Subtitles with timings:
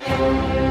[0.00, 0.69] Thank you.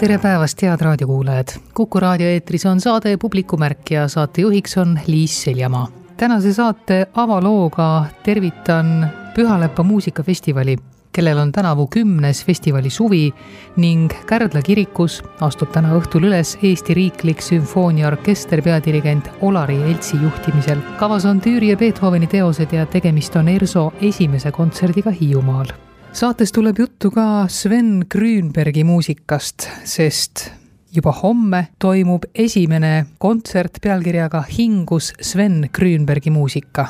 [0.00, 1.48] Tere päevast, head raadiokuulajad!
[1.76, 5.88] kuku raadio eetris on saade Publikumärk ja saatejuhiks on Liis Seljamaa.
[6.16, 10.76] tänase saate avalooga tervitan Pühalepa muusikafestivali,
[11.12, 13.34] kellel on tänavu kümnes festivali suvi
[13.76, 20.78] ning Kärdla kirikus astub täna õhtul üles Eesti Riiklik Sümfooniaorkester peadirigent Olari Eltsi juhtimisel.
[20.98, 25.66] kavas on Tüüri ja Beethoveni teosed ja tegemist on ERSO esimese kontserdiga Hiiumaal
[26.12, 30.50] saates tuleb juttu ka Sven Grünbergi muusikast, sest
[30.94, 36.86] juba homme toimub esimene kontsert pealkirjaga Hingus Sven Grünbergi muusika.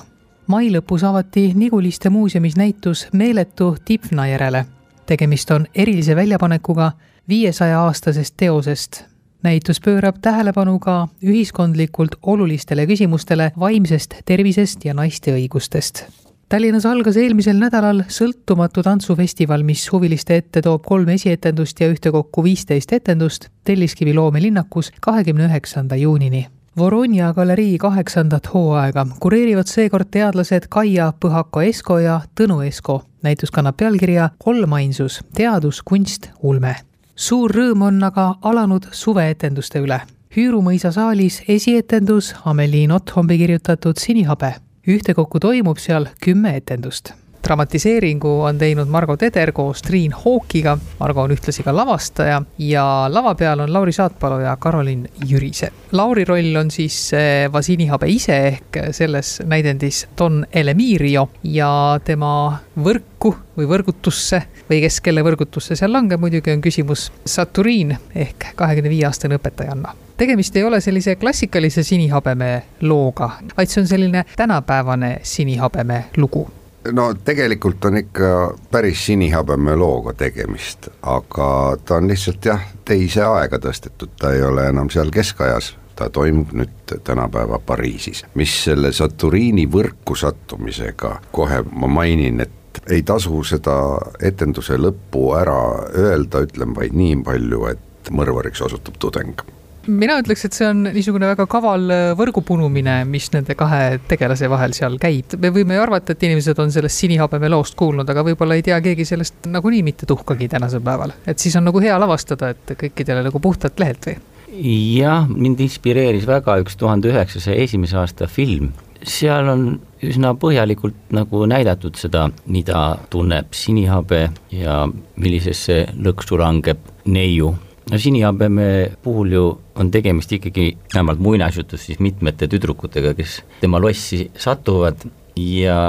[0.46, 4.66] mai lõpus avati Niguliste muuseumis näitus Meeletu Tipna järele.
[5.06, 6.92] tegemist on erilise väljapanekuga
[7.28, 9.04] viiesaja aastasest teosest.
[9.42, 16.19] näitus pöörab tähelepanu ka ühiskondlikult olulistele küsimustele vaimsest tervisest ja naiste õigustest
[16.50, 22.90] Tallinnas algas eelmisel nädalal sõltumatu tantsufestival, mis huviliste ette toob kolm esietendust ja ühtekokku viisteist
[22.96, 26.48] etendust Telliskivi loomelinnakus kahekümne üheksanda juunini.
[26.78, 33.04] Voronja galerii kaheksandat hooaega kureerivad seekord teadlased Kaia Põhako-Esko ja Tõnu Esko.
[33.22, 36.74] näitus kannab pealkirja Kolmainsus, teadus, kunst, ulme.
[37.14, 40.00] suur rõõm on aga alanud suveetenduste üle.
[40.36, 44.54] Hüürumõisa saalis esietendus Ameliin Otthombi kirjutatud Sinihabe
[44.88, 47.12] ühtekokku toimub seal kümme etendust
[47.44, 50.78] dramatiseeringu on teinud Margo Teder koos Triin Hookiga.
[51.00, 55.70] Margo on ühtlasi ka lavastaja ja lava peal on Lauri Saatpalu ja Karolin Jürise.
[55.92, 61.72] Lauri roll on siis eh, Vasinihabe ise ehk selles näidendis Don Elemirio ja
[62.04, 68.52] tema võrku või võrgutusse või kes kelle võrgutusse seal langeb, muidugi on küsimus Saturiin ehk
[68.56, 74.24] kahekümne viie aastane õpetajanna tegemist ei ole sellise klassikalise sinihabeme looga, vaid see on selline
[74.36, 76.48] tänapäevane sinihabeme lugu
[76.92, 78.30] no tegelikult on ikka
[78.70, 84.66] päris sinihabeme looga tegemist, aga ta on lihtsalt jah, teise aega tõstetud, ta ei ole
[84.68, 88.24] enam seal keskajas, ta toimub nüüd tänapäeva Pariisis.
[88.34, 93.76] mis selle Saturiini võrku sattumisega, kohe ma mainin, et ei tasu seda
[94.22, 95.60] etenduse lõppu ära
[95.96, 99.44] öelda, ütlen vaid nii palju, et mõrvariks osutub tudeng
[99.88, 104.50] mina ütleks, et see on niisugune väga kaval äh, võrgu punumine, mis nende kahe tegelase
[104.50, 105.36] vahel seal käib.
[105.40, 108.80] me võime ju arvata, et inimesed on sellest sinihabeme loost kuulnud, aga võib-olla ei tea
[108.84, 111.14] keegi sellest nagunii mitte tuhkagi tänasel päeval.
[111.26, 114.18] et siis on nagu hea lavastada, et kõikidele nagu puhtalt lehelt või?
[114.50, 118.72] jah, mind inspireeris väga üks tuhande üheksasaja esimese aasta film.
[119.00, 119.62] seal on
[120.04, 124.82] üsna põhjalikult nagu näidatud seda, mida tunneb sinihabe ja
[125.16, 127.54] millisesse lõksu langeb neiu
[127.90, 128.66] no sinihabeme
[129.02, 129.44] puhul ju
[129.74, 135.06] on tegemist ikkagi vähemalt muinasjutus siis mitmete tüdrukutega, kes tema lossi satuvad
[135.36, 135.80] ja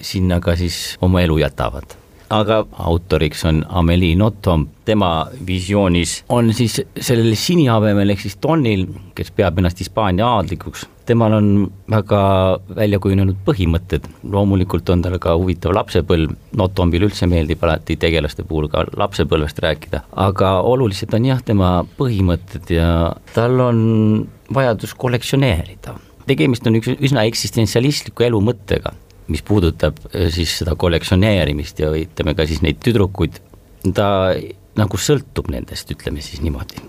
[0.00, 1.96] sinna ka siis oma elu jätavad
[2.30, 8.86] aga autoriks on Amelie Nothomb, tema visioonis on siis sellel sinihabemel ehk siis Donil,
[9.16, 11.50] kes peab ennast Hispaania aadlikuks, temal on
[11.90, 12.20] väga
[12.76, 18.68] välja kujunenud põhimõtted, loomulikult on tal ka huvitav lapsepõlv, Nothombil üldse meeldib alati tegelaste puhul
[18.72, 22.90] ka lapsepõlvest rääkida, aga olulised on jah, tema põhimõtted ja
[23.34, 23.80] tal on
[24.54, 25.96] vajadus kollektsioneerida.
[26.28, 28.92] Tegemist on üks üsna eksistentsialistliku elu mõttega
[29.28, 33.40] mis puudutab äh, siis seda kollektsioneerimist ja ütleme ka siis neid tüdrukuid,
[33.94, 34.08] ta
[34.78, 36.82] nagu sõltub nendest, ütleme siis niimoodi.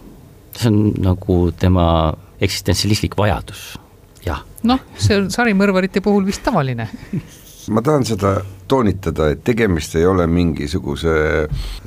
[0.59, 3.73] see on nagu tema eksistentsialistlik vajadus,
[4.25, 4.41] jah.
[4.63, 6.89] noh, see on sarimõrvarite puhul vist tavaline
[7.69, 8.39] ma tahan seda
[8.69, 11.11] toonitada, et tegemist ei ole mingisuguse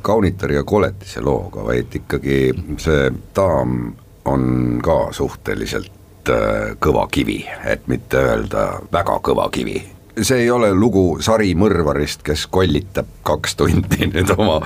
[0.02, 2.38] kaunitari ja koletise looga, vaid ikkagi
[2.82, 3.92] see daam
[4.30, 4.44] on
[4.84, 9.80] ka suhteliselt äh, kõva kivi, et mitte öelda väga kõva kivi
[10.20, 14.58] see ei ole lugu sari mõrvarist, kes kollitab kaks tundi nüüd oma,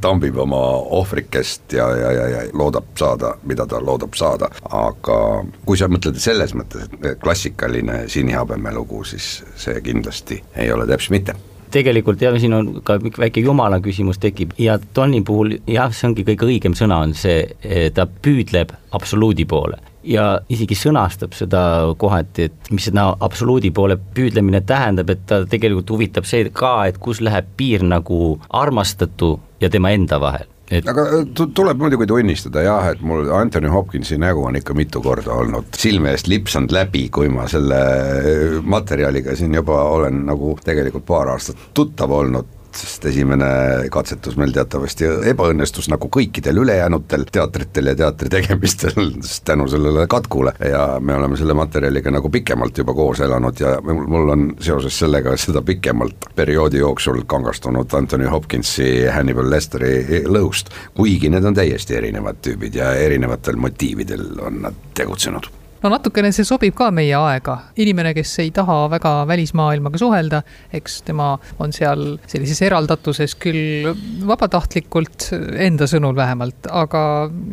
[0.00, 0.60] tambib oma
[0.98, 5.18] ohvrikest ja, ja, ja, ja loodab saada, mida ta loodab saada, aga
[5.66, 11.16] kui sa mõtled selles mõttes, et klassikaline sinihabeme lugu, siis see kindlasti ei ole täpselt
[11.18, 11.36] mitte.
[11.74, 14.52] Tegelikult jah, siin on ka väike jumala küsimus tekib.
[14.62, 17.48] Ja Tonni puhul jah, see ongi kõige õigem sõna, on see,
[17.96, 21.64] ta püüdleb absoluudi poole ja isegi sõnastab seda
[21.98, 26.98] kohati, et mis seda absoluudi poole püüdlemine tähendab, et ta tegelikult huvitab see ka, et
[27.02, 30.50] kus läheb piir nagu armastatu ja tema enda vahel.
[30.72, 35.02] Et aga äh, tuleb muidugi tunnistada jah, et mul Anthony Hopkinsi nägu on ikka mitu
[35.04, 40.54] korda olnud silme eest lipsanud läbi, kui ma selle äh, materjaliga siin juba olen nagu
[40.64, 42.48] tegelikult paar aastat tuttav olnud
[42.78, 43.46] sest esimene
[43.92, 49.10] katsetus meil teatavasti ebaõnnestus nagu kõikidel ülejäänutel teatritel ja teatri tegemistel
[49.44, 50.54] tänu sellele katkule.
[50.60, 55.36] Ja me oleme selle materjaliga nagu pikemalt juba koos elanud ja mul on seoses sellega
[55.40, 62.42] seda pikemalt perioodi jooksul kangastunud Anthony Hopkinsi Hannibal Lesteri lõust, kuigi need on täiesti erinevad
[62.44, 68.14] tüübid ja erinevatel motiividel on nad tegutsenud no natukene see sobib ka meie aega, inimene,
[68.16, 70.40] kes ei taha väga välismaailmaga suhelda,
[70.74, 73.90] eks tema on seal sellises eraldatuses küll
[74.24, 75.28] vabatahtlikult,
[75.60, 77.02] enda sõnul vähemalt, aga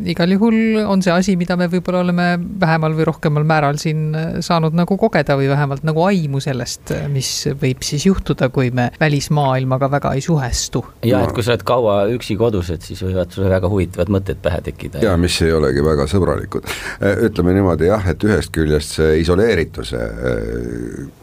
[0.08, 2.28] igal juhul on see asi, mida me võib-olla oleme
[2.62, 7.84] vähemal või rohkemal määral siin saanud nagu kogeda või vähemalt nagu aimu sellest, mis võib
[7.84, 10.84] siis juhtuda, kui me välismaailmaga väga ei suhestu.
[11.04, 14.40] ja et kui sa oled kaua üksi kodus, et siis võivad sulle väga huvitavad mõtted
[14.40, 15.04] pähe tekkida.
[15.04, 16.72] ja mis ei olegi väga sõbralikud,
[17.28, 20.00] ütleme niimoodi jah, et et ühest küljest see isoleerituse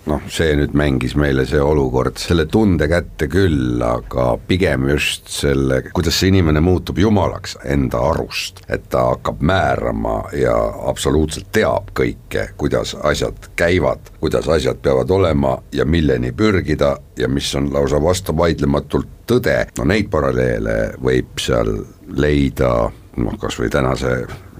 [0.09, 5.81] noh, see nüüd mängis meile see olukord selle tunde kätte küll, aga pigem just selle,
[5.95, 10.55] kuidas see inimene muutub jumalaks enda arust, et ta hakkab määrama ja
[10.91, 17.53] absoluutselt teab kõike, kuidas asjad käivad, kuidas asjad peavad olema ja milleni pürgida ja mis
[17.55, 21.77] on lausa vastuvaidlematult tõde, no neid paralleele võib seal
[22.17, 22.89] leida
[23.24, 24.13] noh, kas või tänase,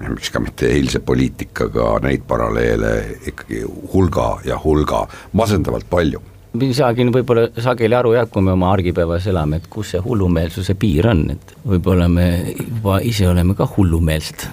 [0.06, 2.94] miks ka mitte eilse poliitikaga, neid paralleele
[3.32, 8.54] ikkagi hulga ja hulga, masendavalt palju me ei saagi võib-olla sageli aru jah, kui me
[8.56, 12.26] oma argipäevas elame, et kus see hullumeelsuse piir on, et võib-olla me
[12.56, 14.46] juba ise oleme ka hullumeelsed.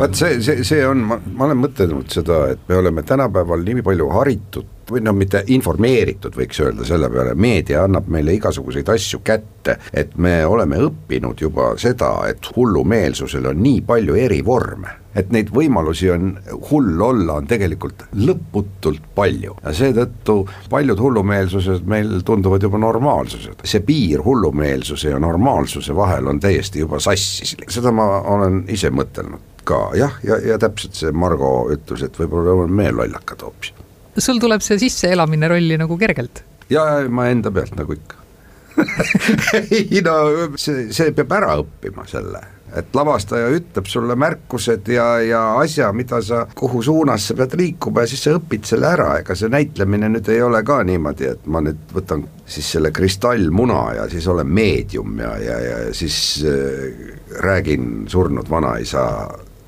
[0.00, 3.86] vaat see, see, see on, ma, ma olen mõtelnud seda, et me oleme tänapäeval nii
[3.86, 9.22] palju haritud või noh, mitte informeeritud, võiks öelda selle peale, meedia annab meile igasuguseid asju
[9.24, 15.30] kätte, et me oleme õppinud juba seda, et hullumeelsusel on nii palju eri vorme et
[15.34, 16.32] neid võimalusi on
[16.70, 19.56] hull olla, on tegelikult lõputult palju.
[19.62, 20.40] Ja seetõttu
[20.70, 23.62] paljud hullumeelsused meil tunduvad juba normaalsused.
[23.64, 29.54] see piir hullumeelsuse ja normaalsuse vahel on täiesti juba sassis, seda ma olen ise mõtelnud
[29.64, 29.90] ka.
[29.96, 33.72] Jah, ja, ja täpselt see Margo ütlus, et võib-olla oleme me lollakad hoopis
[34.18, 36.44] sul tuleb see sisseelamine rolli nagu kergelt?
[36.70, 38.20] ja, ma enda pealt nagu ikka.
[39.70, 40.16] Ei no
[40.58, 42.40] see, see peab ära õppima selle,
[42.74, 48.02] et lavastaja ütleb sulle märkused ja, ja asja, mida sa, kuhu suunas sa pead liikuma
[48.02, 51.46] ja siis sa õpid selle ära, ega see näitlemine nüüd ei ole ka niimoodi, et
[51.46, 57.14] ma nüüd võtan siis selle kristallmuna ja siis olen meedium ja, ja, ja siis äh,
[57.46, 59.04] räägin surnud vanaisa,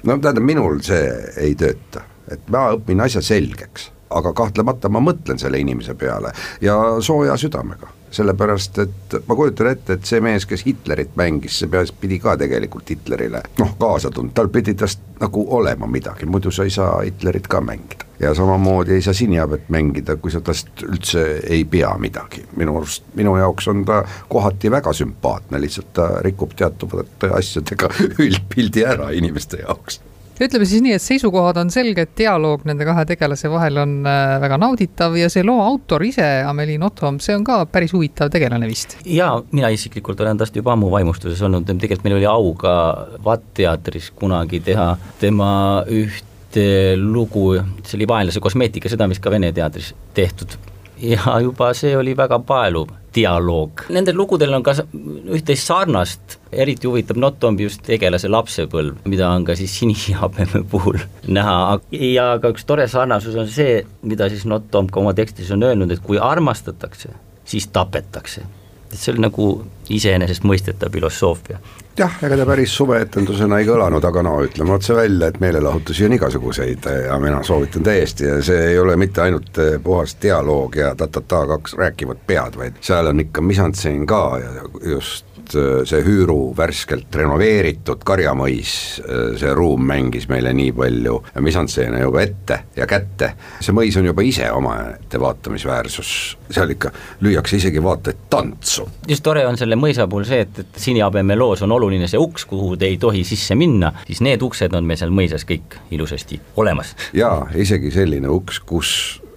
[0.03, 1.05] no tähendab, minul see
[1.45, 6.77] ei tööta, et ma õpin asja selgeks aga kahtlemata ma mõtlen selle inimese peale ja
[7.01, 7.93] sooja südamega.
[8.17, 12.37] Sellepärast et ma kujutan ette, et see mees, kes Hitlerit mängis, see peas, pidi ka
[12.39, 17.01] tegelikult Hitlerile noh, kaasa tundma, tal pidi tast nagu olema midagi, muidu sa ei saa
[17.03, 18.07] Hitlerit ka mängida.
[18.21, 23.05] ja samamoodi ei saa Sinihabet mängida, kui sa tast üldse ei pea midagi, minu arust,
[23.15, 27.91] minu jaoks on ta kohati väga sümpaatne, lihtsalt ta rikub teatavate asjadega
[28.25, 30.01] üldpildi ära inimeste jaoks
[30.45, 34.59] ütleme siis nii, et seisukohad on selged, dialoog nende kahe tegelase vahel on äh, väga
[34.61, 38.99] nauditav ja see loo autor ise, Amelie Nothomb, see on ka päris huvitav tegelane vist.
[39.09, 42.77] jaa, mina isiklikult olen tast juba ammu vaimustuses olnud, tegelikult meil oli au ka
[43.25, 45.51] VAT teatris kunagi teha tema
[45.89, 46.69] ühte
[47.01, 47.51] lugu,
[47.85, 50.57] see oli Vaenlase kosmeetika, seda vist ka Vene teatris tehtud
[51.01, 53.87] ja juba see oli väga paeluv dialoog.
[53.95, 59.57] Nendel lugudel on ka üht-teist sarnast, eriti huvitab Notombi just tegelase lapsepõlv, mida on ka
[59.59, 65.03] siis Sinihabeme puhul näha ja ka üks tore sarnasus on see, mida siis Notomb ka
[65.03, 67.13] oma tekstis on öelnud, et kui armastatakse,
[67.49, 68.47] siis tapetakse.
[68.93, 69.49] Et see oli nagu
[69.91, 71.59] iseenesestmõistetav filosoofia.
[71.97, 76.17] Jah, ega ta päris suveetendusena ei kõlanud, aga no ütleme otse välja, et meelelahutusi on
[76.19, 80.93] igasuguseid ja mina soovitan täiesti ja see ei ole mitte ainult eh, puhas dialoog ja
[80.95, 86.51] ta-ta-ta kaks rääkivad pead, vaid seal on ikka misantseen ka ja just Äh, see Hüüru
[86.57, 93.31] värskelt renoveeritud karjamõis, äh, see ruum mängis meile nii palju misantseene juba ette ja kätte,
[93.61, 96.11] see mõis on juba ise omaette vaatamisväärsus,
[96.51, 96.91] seal ikka
[97.23, 98.89] lüüakse isegi vaata et tantsu.
[99.09, 102.75] just tore on selle mõisa puhul see, et, et sinihabemeloos on oluline see uks, kuhu
[102.77, 106.97] te ei tohi sisse minna, siis need uksed on meil seal mõisas kõik ilusasti olemas.
[107.15, 108.93] jaa, isegi selline uks, kus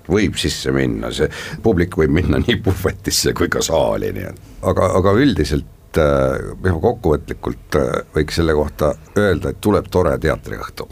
[0.10, 1.30] võib sisse minna, see
[1.62, 4.48] publik võib minna nii puhvetisse kui ka saali, nii et.
[4.70, 10.88] Aga, aga üldiselt et äh, kokkuvõtlikult äh, võiks selle kohta öelda, et tuleb tore teatriõhtu.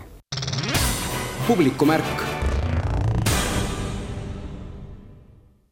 [1.48, 2.24] publikumärk.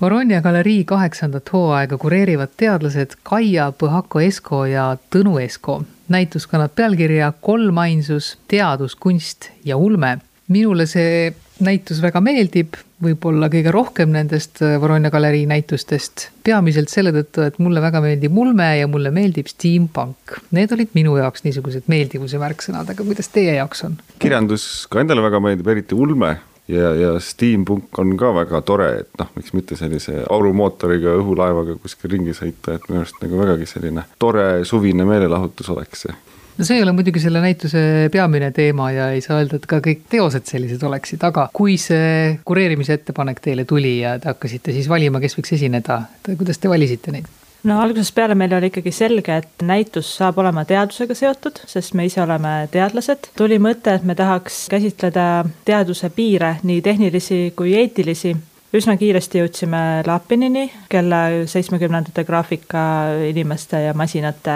[0.02, 5.84] Voronja galerii kaheksandat hooaega kureerivad teadlased Kaia Põhako Esko ja Tõnu Esko.
[6.10, 10.18] näitus kannab pealkirja Kolmainsus, teadus, kunst ja ulme.
[10.48, 11.34] minule see
[11.64, 16.30] näitus väga meeldib, võib-olla kõige rohkem nendest äh, Voronja galerii näitustest.
[16.44, 20.40] peamiselt selle tõttu, et mulle väga meeldib ulme ja mulle meeldib steampunk.
[20.56, 23.98] Need olid minu jaoks niisugused meeldivuse märksõnad, aga kuidas teie jaoks on?
[24.20, 26.36] kirjandus ka endale väga meeldib, eriti ulme
[26.68, 32.18] ja, ja steampunk on ka väga tore, et noh, miks mitte sellise aurumootoriga õhulaevaga kuskil
[32.18, 36.24] ringi sõita, et minu arust nagu vägagi selline tore suvine meelelahutus oleks see
[36.58, 39.82] no see ei ole muidugi selle näituse peamine teema ja ei saa öelda, et ka
[39.84, 44.90] kõik teosed sellised oleksid, aga kui see kureerimise ettepanek teile tuli ja te hakkasite siis
[44.92, 46.04] valima, kes võiks esineda,
[46.36, 47.28] kuidas te valisite neid?
[47.66, 52.06] no algusest peale meil oli ikkagi selge, et näitus saab olema teadusega seotud, sest me
[52.06, 53.32] ise oleme teadlased.
[53.38, 58.36] tuli mõte, et me tahaks käsitleda teaduse piire, nii tehnilisi kui eetilisi
[58.76, 62.86] üsna kiiresti jõudsime Lapinini, kelle seitsmekümnendate graafika
[63.30, 64.56] inimeste ja masinate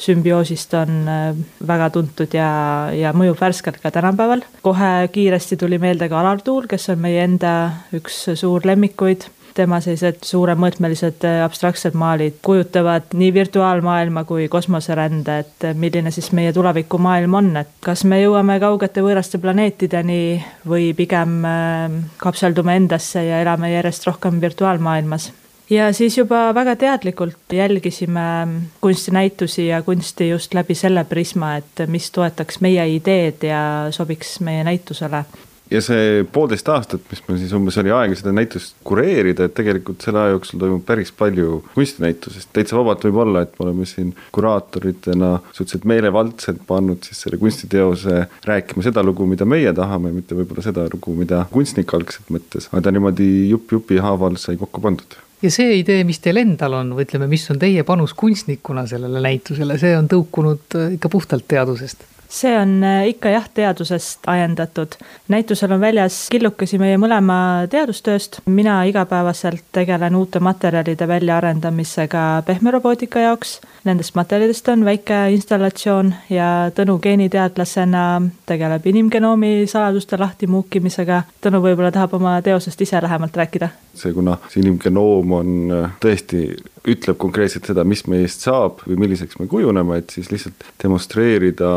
[0.00, 1.28] sümbioosist on äh,
[1.66, 2.48] väga tuntud ja,
[2.94, 4.44] ja mõjub värskelt ka tänapäeval.
[4.62, 7.54] kohe kiiresti tuli meelde ka Alar Tuul, kes on meie enda
[7.96, 15.68] üks suur lemmikuid tema sellised suuremõõtmelised äh, abstraktsed maalid kujutavad nii virtuaalmaailma kui kosmoserände, et
[15.68, 20.18] äh, milline siis meie tulevikumaailm on, et kas me jõuame kaugete võõraste planeetideni
[20.68, 25.30] või pigem äh, kapseldume endasse ja elame järjest rohkem virtuaalmaailmas.
[25.70, 28.26] Ja siis juba väga teadlikult jälgisime
[28.84, 34.64] kunstinäitusi ja kunsti just läbi selle prisma, et mis toetaks meie ideed ja sobiks meie
[34.64, 35.24] näitusele
[35.70, 40.04] ja see poolteist aastat, mis meil siis umbes oli aega seda näitust kureerida, et tegelikult
[40.04, 44.12] selle aja jooksul toimub päris palju kunstinäitusest, täitsa vabalt võib olla, et me oleme siin
[44.34, 50.64] kuraatoritena suhteliselt meelevaldselt pannud siis selle kunstiteose rääkima seda lugu, mida meie tahame, mitte võib-olla
[50.64, 55.20] seda lugu, mida kunstnik algselt mõtles, aga ta niimoodi jupp jupi haaval sai kokku pandud.
[55.44, 59.20] Ja see idee, mis teil endal on, või ütleme, mis on teie panus kunstnikuna sellele
[59.24, 64.96] näitusele, see on tõukunud ikka puhtalt teadusest see on äh, ikka jah, teadusest ajendatud.
[65.28, 68.40] näitusel on väljas killukesi meie mõlema teadustööst.
[68.46, 73.60] mina igapäevaselt tegelen uute materjalide väljaarendamisega pehmerobootika jaoks.
[73.84, 81.22] Nendest materjalidest on väike installatsioon ja Tõnu geeniteadlasena tegeleb inimgenoomi saladuste lahtimuukimisega.
[81.44, 83.68] Tõnu võib-olla tahab oma teosest ise lähemalt rääkida.
[83.94, 86.48] see, kuna see inimgenoom on äh, tõesti
[86.88, 91.70] ütleb konkreetselt seda, mis meist saab või milliseks me kujuneme, et siis lihtsalt demonstreerida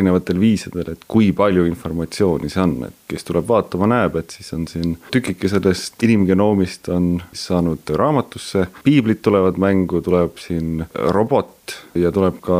[0.00, 4.50] erinevatel viisidel, et kui palju informatsiooni see on, et kes tuleb vaatama, näeb, et siis
[4.56, 11.59] on siin tükike sellest inimgenoomist on saanud raamatusse, piiblid tulevad mängu, tuleb siin robot
[11.98, 12.58] ja tuleb ka,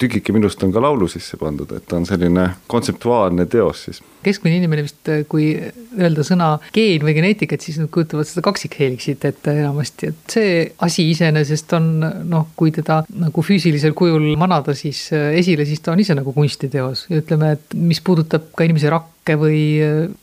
[0.00, 4.00] tükike minust on ka laulu sisse pandud, et ta on selline kontseptuaalne teos siis.
[4.24, 5.52] keskmine inimene vist, kui
[5.98, 10.54] öelda sõna geen või geneetika, et siis nad kujutavad seda kaksikheeliksit ette enamasti, et see
[10.86, 11.90] asi iseenesest on
[12.28, 17.06] noh, kui teda nagu füüsilisel kujul manada siis esile, siis ta on ise nagu kunstiteos.
[17.10, 19.60] Ja ütleme, et mis puudutab ka inimese rakke või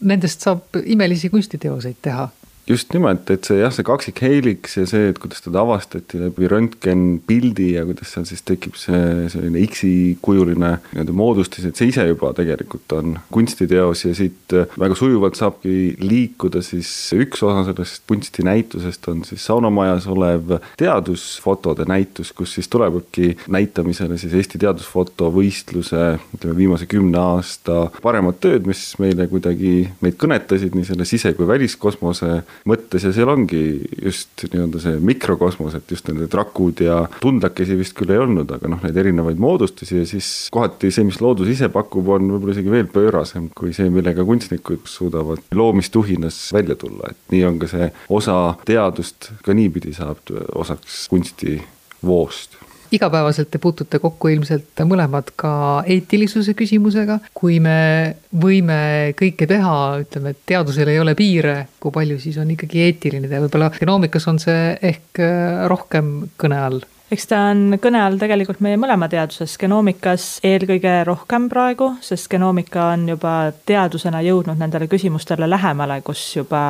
[0.01, 2.29] nendest saab imelisi kunstiteoseid teha
[2.67, 7.69] just nimelt, et see jah, see kaksikheeliks ja see, et kuidas teda avastati läbi röntgenpildi
[7.77, 12.95] ja kuidas seal siis tekib see selline X-kujuline nii-öelda moodustis, et see ise juba tegelikult
[12.97, 19.45] on kunstiteos ja siit väga sujuvalt saabki liikuda siis üks osa sellest kunstinäitusest on siis
[19.47, 26.03] saunamajas olev teadusfotode näitus, kus siis tulebki näitamisele siis Eesti teadusfotovõistluse
[26.35, 31.47] ütleme viimase kümne aasta paremad tööd, mis meile kuidagi meid kõnetasid nii selle sise- kui
[31.47, 33.61] väliskosmose mõttes ja seal ongi
[34.03, 38.71] just nii-öelda see mikrokosmos, et just need rakud ja tundlakesi vist küll ei olnud, aga
[38.71, 42.73] noh, neid erinevaid moodustusi ja siis kohati see, mis loodus ise pakub, on võib-olla isegi
[42.73, 47.91] veel pöörasem kui see, millega kunstnikud suudavad loomistuhinas välja tulla, et nii on ka see
[48.13, 48.37] osa
[48.67, 50.21] teadust ka niipidi saab
[50.57, 52.57] osaks kunstivoost
[52.91, 55.53] igapäevaselt te puutute kokku ilmselt mõlemad ka
[55.87, 62.19] eetilisuse küsimusega, kui me võime kõike teha, ütleme, et teadusel ei ole piire, kui palju
[62.21, 65.23] siis on ikkagi eetiline teha, võib-olla genoomikas on see ehk
[65.71, 71.47] rohkem kõne all eks ta on kõne all tegelikult meie mõlema teaduses, genoomikas eelkõige rohkem
[71.51, 73.33] praegu, sest genoomika on juba
[73.67, 76.61] teadusena jõudnud nendele küsimustele lähemale, kus juba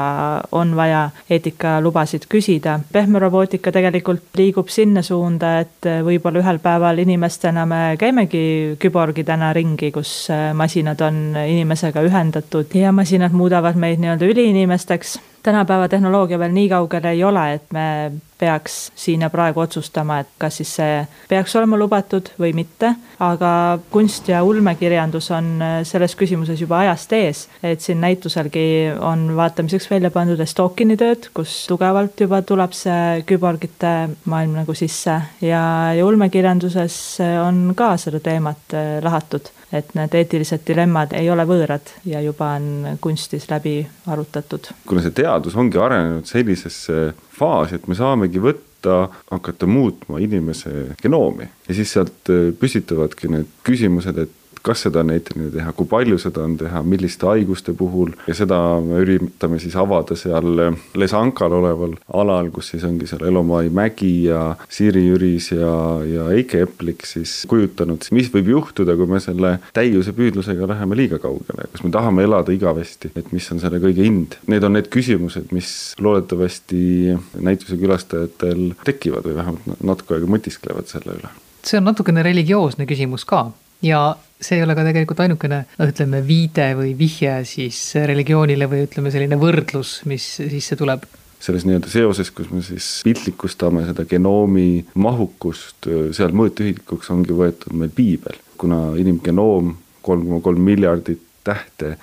[0.52, 2.80] on vaja eetikalubasid küsida.
[2.92, 9.92] pehme robootika tegelikult liigub sinna suunda, et võib-olla ühel päeval inimestena me käimegi küborgidena ringi,
[9.92, 16.70] kus masinad on inimesega ühendatud ja masinad muudavad meid nii-öelda üliinimesteks tänapäeva tehnoloogia veel nii
[16.70, 21.56] kaugel ei ole, et me peaks siin ja praegu otsustama, et kas siis see peaks
[21.58, 22.92] olema lubatud või mitte,
[23.24, 23.52] aga
[23.92, 25.50] kunst ja ulmekirjandus on
[25.88, 31.64] selles küsimuses juba ajast ees, et siin näituselgi on vaatamiseks välja pandud Estokini tööd, kus
[31.70, 33.94] tugevalt juba tuleb see küborgite
[34.26, 35.18] maailm nagu sisse.
[35.42, 37.00] Ja, ja ulmekirjanduses
[37.42, 42.98] on ka seda teemat lahatud et need eetilised dilemmad ei ole võõrad ja juba on
[43.02, 44.72] kunstis läbi arutatud.
[44.88, 51.48] kuna see teadus ongi arenenud sellisesse faasi, et me saamegi võtta, hakata muutma inimese genoomi
[51.68, 56.44] ja siis sealt püsitavadki need küsimused, et kas seda on eetiline teha, kui palju seda
[56.46, 58.14] on teha, milliste haiguste puhul.
[58.28, 60.62] Ja seda me üritame siis avada seal
[60.98, 65.74] Lesankal oleval alal, kus siis ongi seal Elomai mägi ja Siiri Jüris ja,
[66.08, 71.22] ja Eike Eplik siis kujutanud, mis võib juhtuda, kui me selle täiuse püüdlusega läheme liiga
[71.24, 74.40] kaugele, kas me tahame elada igavesti, et mis on selle kõige hind.
[74.52, 75.74] Need on need küsimused, mis
[76.04, 81.32] loodetavasti näituse külastajatel tekivad või vähemalt natuke aega mõtisklevad selle üle.
[81.68, 83.48] See on natukene religioosne küsimus ka
[83.86, 84.02] ja
[84.42, 89.14] see ei ole ka tegelikult ainukene, noh, ütleme viide või vihje siis religioonile või ütleme,
[89.14, 91.08] selline võrdlus, mis sisse tuleb.
[91.42, 97.94] Selles nii-öelda seoses, kus me siis piltlikustame seda genoomi mahukust, seal mõõtühikuks ongi võetud meil
[97.94, 101.96] piibel, kuna inimgenoom, kolm koma kolm miljardit tähte,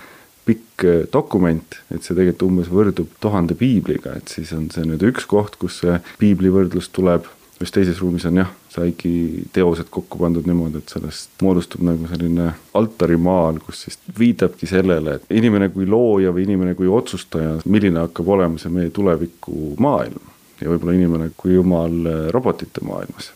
[0.44, 5.26] pikk dokument, et see tegelikult umbes võrdub tuhande piibliga, et siis on see nüüd üks
[5.28, 7.26] koht, kus see piibli võrdlus tuleb,
[7.64, 12.50] just teises ruumis on jah saigi teosed kokku pandud niimoodi, et sellest moodustub nagu selline
[12.78, 18.34] altarimaal, kus siis viitabki sellele, et inimene kui looja või inimene kui otsustaja, milline hakkab
[18.36, 20.32] olema see meie tuleviku maailm.
[20.60, 21.96] Ja võib-olla inimene kui jumal
[22.34, 23.32] robotite maailmas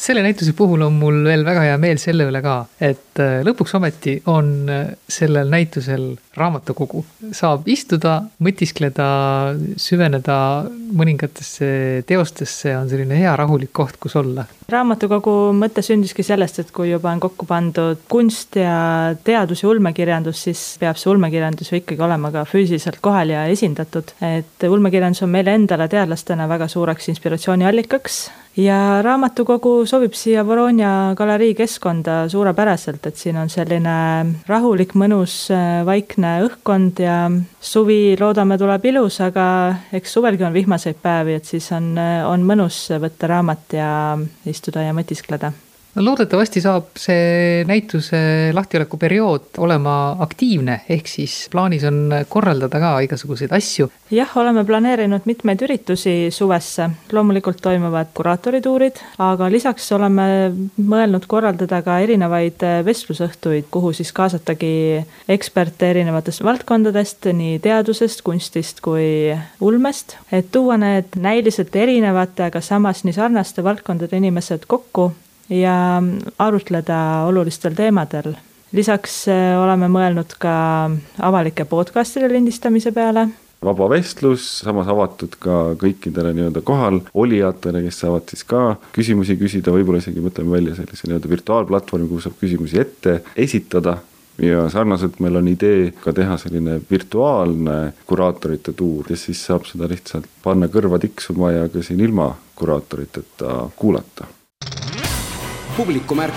[0.00, 3.74] selle näituse puhul on mul veel väga hea meel selle üle ka, et äh, lõpuks
[3.76, 7.04] ometi on äh, sellel näitusel raamatukogu.
[7.36, 9.06] saab istuda, mõtiskleda,
[9.80, 10.38] süveneda
[10.96, 11.70] mõningatesse
[12.08, 14.46] teostesse, on selline hea rahulik koht, kus olla.
[14.70, 20.44] raamatukogu mõte sündiski sellest, et kui juba on kokku pandud kunst ja teadus ja ulmekirjandus,
[20.48, 24.14] siis peab see ulmekirjandus ju ikkagi olema ka füüsiliselt kohal ja esindatud.
[24.24, 28.22] et ulmekirjandus on meile endale teadlastena väga suureks inspiratsiooniallikaks
[28.60, 33.94] ja raamatukogu sobib siia Voronia galerii keskkonda suurepäraselt, et siin on selline
[34.48, 35.36] rahulik, mõnus,
[35.86, 37.16] vaikne õhkkond ja
[37.60, 39.46] suvi loodame tuleb ilus, aga
[39.96, 41.94] eks suvelgi on vihmaseid päevi, et siis on,
[42.28, 43.90] on mõnus võtta raamat ja
[44.50, 45.52] istuda ja mõtiskleda
[45.94, 48.20] no loodetavasti saab see näituse
[48.54, 53.88] lahtioleku periood olema aktiivne, ehk siis plaanis on korraldada ka igasuguseid asju.
[54.14, 60.26] jah, oleme planeerinud mitmeid üritusi suvesse, loomulikult toimuvad kuraatorituurid, aga lisaks oleme
[60.76, 64.72] mõelnud korraldada ka erinevaid vestlusõhtuid, kuhu siis kaasatagi
[65.28, 73.02] eksperte erinevatest valdkondadest, nii teadusest, kunstist kui ulmest, et tuua need näiliselt erinevate, aga samas
[73.04, 75.10] nii sarnaste valdkondade inimesed kokku
[75.50, 76.02] ja
[76.38, 78.34] arutleda olulistel teemadel.
[78.72, 80.54] lisaks äh, oleme mõelnud ka
[81.26, 83.26] avalike podcast'ide lindistamise peale.
[83.64, 89.74] Vaba vestlus, samas avatud ka kõikidele nii-öelda kohal olijatele, kes saavad siis ka küsimusi küsida,
[89.74, 93.98] võib-olla isegi mõtleme välja sellise nii-öelda virtuaalplatvormi, kuhu saab küsimusi ette esitada.
[94.40, 99.90] Ja sarnaselt meil on idee ka teha selline virtuaalne kuraatorite tuur ja siis saab seda
[99.90, 104.30] lihtsalt panna kõrva tiksuma ja ka siin ilma kuraatoriteta kuulata
[105.76, 106.34] publikumärk.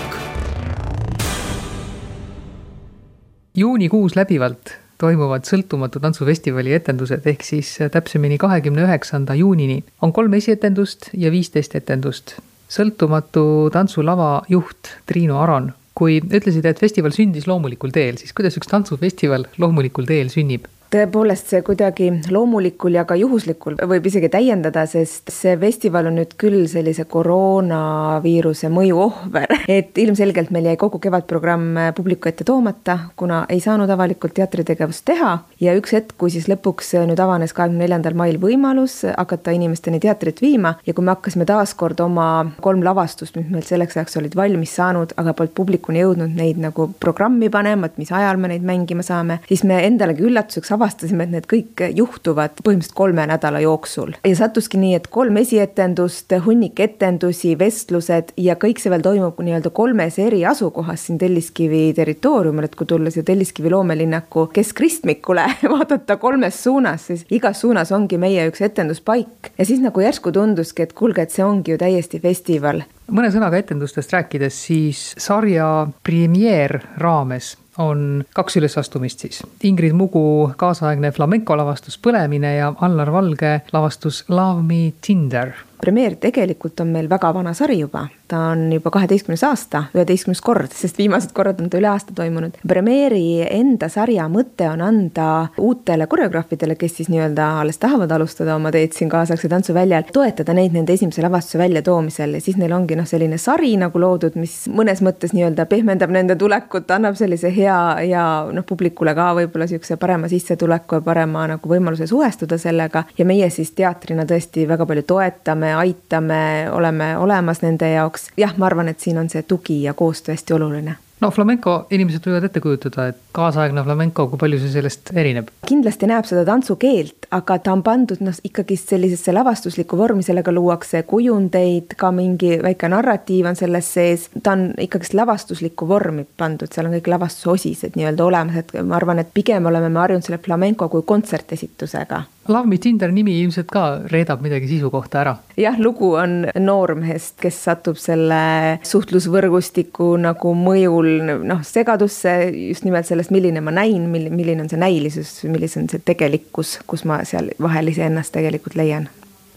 [3.54, 11.10] juunikuus läbivalt toimuvad Sõltumatu tantsufestivali etendused, ehk siis täpsemini kahekümne üheksanda juunini on kolm esietendust
[11.12, 12.36] ja viisteist etendust.
[12.74, 18.70] sõltumatu tantsulava juht Triinu Aron, kui ütlesid, et festival sündis loomulikul teel, siis kuidas üks
[18.70, 20.66] tantsufestival loomulikul teel sünnib?
[20.94, 26.34] Tõepoolest, see kuidagi loomulikul ja ka juhuslikul võib isegi täiendada, sest see festival on nüüd
[26.40, 33.44] küll sellise koroonaviiruse mõju ohver, et ilmselgelt meil jäi kogu kevadprogramm publiku ette toomata, kuna
[33.52, 35.34] ei saanud avalikult teatritegevust teha.
[35.62, 40.42] Ja üks hetk, kui siis lõpuks nüüd avanes kahekümne neljandal mail võimalus hakata inimesteni teatrit
[40.44, 40.76] viima.
[40.86, 42.28] Ja kui me hakkasime taaskord oma
[42.64, 46.88] kolm lavastust, mis meil selleks ajaks olid valmis saanud, aga polnud publikuni jõudnud neid nagu
[47.00, 51.24] programmi panema, et mis ajal me neid mängima saame, siis me endalegi üllatuseks avastasime, avastasime,
[51.24, 54.14] et need kõik juhtuvad põhimõtteliselt kolme nädala jooksul.
[54.24, 59.72] ja sattuski nii, et kolm esietendust, hunnik etendusi, vestlused ja kõik see veel toimub nii-öelda
[59.74, 66.62] kolmes eri asukohas siin Telliskivi territooriumil, et kui tulla siia Telliskivi loomelinnaku keskristmikule vaadata kolmes
[66.64, 69.52] suunas, siis igas suunas ongi meie üks etenduspaik.
[69.58, 73.58] ja siis nagu järsku tunduski, et kuulge, et see ongi ju täiesti festival mõne sõnaga
[73.60, 79.42] etendustest rääkides, siis sarja premeer raames on kaks ülesastumist siis.
[79.62, 85.54] Ingrid Mugu kaasaegne flamenco lavastus Põlemine ja Allar Valge lavastus Love me Tinder.
[85.84, 88.06] Premeer tegelikult on meil väga vana sari juba.
[88.28, 92.56] Ta on juba kaheteistkümnes aasta, üheteistkümnes kord, sest viimased korrad on ta üle aasta toimunud.
[92.68, 95.26] Premiere'i enda sarja mõte on anda
[95.60, 100.72] uutele koreograafidele, kes siis nii-öelda alles tahavad alustada oma teed siin kaasaegse tantsuväljal, toetada neid
[100.76, 102.38] nende esimese lavastuse väljatoomisel.
[102.38, 106.38] Ja siis neil ongi noh, selline sari nagu loodud, mis mõnes mõttes nii-öelda pehmendab nende
[106.40, 107.76] tulekut, annab sellise hea
[108.08, 113.04] ja noh, publikule ka võib-olla niisuguse parema sissetuleku ja parema nagu võimaluse suhestuda sellega.
[113.18, 118.66] Ja meie siis teatrina tõesti väga palju toetame, aitame, oleme olemas nende jaoks jah, ma
[118.70, 122.60] arvan, et siin on see tugi ja koostöö hästi oluline no flamenco inimesed võivad ette
[122.62, 125.50] kujutada, et kaasaegne flamenco, kui palju see sellest erineb?
[125.68, 131.04] kindlasti näeb seda tantsukeelt, aga ta on pandud noh, ikkagist sellisesse lavastuslikku vormi, sellega luuakse
[131.08, 134.28] kujundeid, ka mingi väike narratiiv on selles sees.
[134.42, 138.98] ta on ikkagist lavastuslikku vormi pandud, seal on kõik lavastuse osised nii-öelda olemas, et ma
[139.00, 143.70] arvan, et pigem oleme me harjunud selle flamenco kui kontsertesitusega Love Me Tinder nimi ilmselt
[143.72, 145.34] ka reedab midagi sisu kohta ära.
[145.56, 151.08] jah, lugu on noormehest, kes satub selle suhtlusvõrgustiku nagu mõjul
[151.48, 155.88] noh, segadusse just nimelt sellest, milline ma näin, mil-, milline on see näilisus, milline on
[155.88, 159.08] see tegelikkus, kus ma seal vahel iseennast tegelikult leian.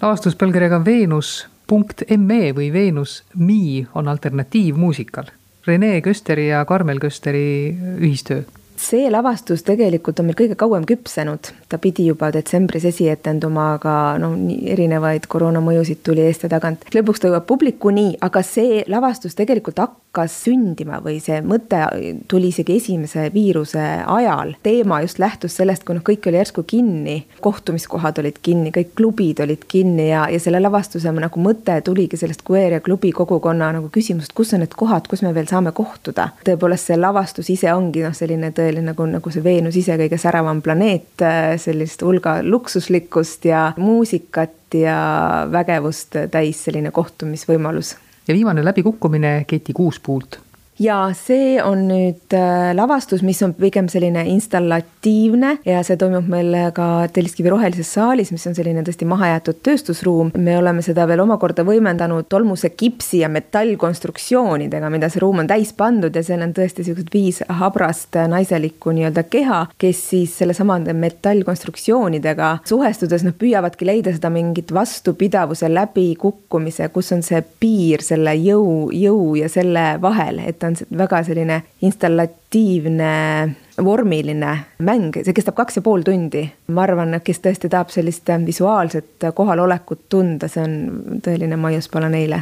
[0.02, 5.34] lavastus pealkirjaga Veenus.me või Veenus Me on alternatiivmuusikal.
[5.68, 8.46] Rene Kösteri ja Karmel Kösteri ühistöö
[8.80, 14.36] see lavastus tegelikult on meil kõige kauem küpsenud, ta pidi juba detsembris esietenduma, aga noh,
[14.70, 16.86] erinevaid koroonamõjusid tuli eest ja tagant.
[16.94, 21.82] lõpuks ta jõuab publikuni, aga see lavastus tegelikult hakkas sündima või see mõte
[22.30, 24.56] tuli isegi esimese viiruse ajal.
[24.64, 29.42] teema just lähtus sellest, kui noh, kõik oli järsku kinni, kohtumiskohad olid kinni, kõik klubid
[29.44, 33.90] olid kinni ja, ja selle lavastuse nagu mõte tuligi sellest queer ja klubi kogukonna nagu
[33.90, 36.30] küsimusest, kus on need kohad, kus me veel saame kohtuda.
[36.46, 40.20] tõepoolest, see lavastus ise ongi noh, selline tõe tõeline nagu, nagu see Veenus ise kõige
[40.22, 44.98] säravam planeet, äh, sellist hulga luksuslikkust ja muusikat ja
[45.52, 47.96] vägevust täis selline kohtumisvõimalus.
[48.28, 50.40] ja viimane läbikukkumine Keti Kuuspuult
[50.80, 56.54] ja see on nüüd äh, lavastus, mis on pigem selline installatiivne ja see toimub meil
[56.76, 60.32] ka Telliskivi rohelises saalis, mis on selline tõesti mahajäetud tööstusruum.
[60.38, 65.74] me oleme seda veel omakorda võimendanud tolmuse kipsi ja metallkonstruktsioonidega, mida see ruum on täis
[65.78, 72.54] pandud ja seal on tõesti siuksed viis habrast naiselikku nii-öelda keha, kes siis sellesamade metallkonstruktsioonidega
[72.68, 79.36] suhestudes noh, püüavadki leida seda mingit vastupidavuse läbikukkumise, kus on see piir selle jõu, jõu
[79.40, 83.12] ja selle vahel, et on väga selline installatiivne
[83.84, 84.54] vormiline
[84.86, 86.44] mäng, see kestab kaks ja pool tundi.
[86.74, 92.42] ma arvan, kes tõesti tahab sellist visuaalset kohalolekut tunda, see on tõeline maius pole neile.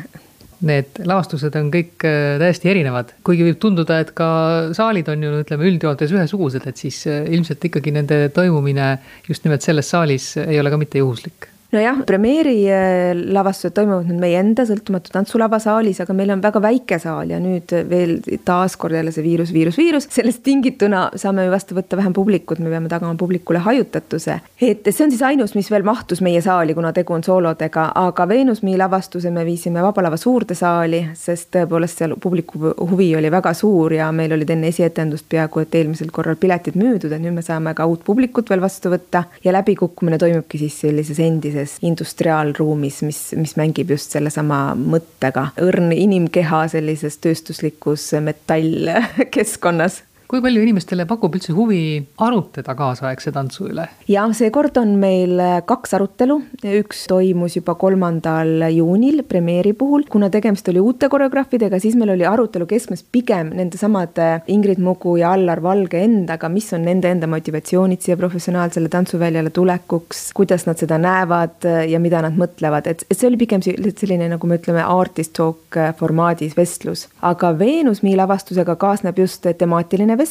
[0.65, 4.27] Need lavastused on kõik äh, täiesti erinevad, kuigi võib tunduda, et ka
[4.73, 8.93] saalid on ju ütleme üldjoontes ühesugused, et siis äh, ilmselt ikkagi nende toimumine
[9.27, 14.21] just nimelt selles saalis ei ole ka mitte juhuslik nojah, premeeri äh, lavastused toimuvad nüüd
[14.21, 18.95] meie enda sõltumatu tantsulava saalis, aga meil on väga väike saal ja nüüd veel taaskord
[18.95, 20.07] jälle see viirus, viirus, viirus.
[20.11, 24.39] sellest tingituna saame ju vastu võtta vähem publikut, me peame tagama publikule hajutatuse.
[24.61, 28.27] et see on siis ainus, mis veel mahtus meie saali, kuna tegu on soolodega, aga
[28.29, 33.53] Veenusmi lavastuse me viisime Vaba Lava suurde saali, sest tõepoolest seal publiku huvi oli väga
[33.53, 37.43] suur ja meil olid enne esietendust peaaegu et eelmisel korral piletid müüdud, et nüüd me
[37.45, 43.01] saame ka uut publikut veel vastu võtta ja läbikukkumine toimubki siis sellises endises sellises industriaalruumis,
[43.03, 45.51] mis, mis mängib just sellesama mõttega.
[45.61, 53.85] õrn inimkeha sellises tööstuslikus metallkeskkonnas kui palju inimestele pakub üldse huvi arutleda kaasaegse tantsu üle?
[54.09, 56.39] ja seekord on meil kaks arutelu,
[56.81, 62.25] üks toimus juba kolmandal juunil premeeri puhul, kuna tegemist oli uute koreograafidega, siis meil oli
[62.27, 68.01] arutelu keskmes pigem nendesamade Ingrid Mugu ja Allar Valge endaga, mis on nende enda motivatsioonid
[68.01, 73.29] siia professionaalsele tantsuväljale tulekuks, kuidas nad seda näevad ja mida nad mõtlevad, et, et see
[73.29, 77.07] oli pigem selline, nagu me ütleme, artist talk formaadis vestlus.
[77.21, 80.24] aga Veenus Mi lavastusega kaasneb just temaatiline vestlus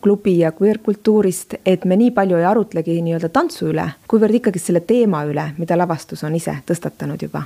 [0.00, 4.80] klubi ja queer-kultuurist, et me nii palju ei arutlegi nii-öelda tantsu üle, kuivõrd ikkagi selle
[4.86, 7.44] teema üle, mida lavastus on ise tõstatanud juba.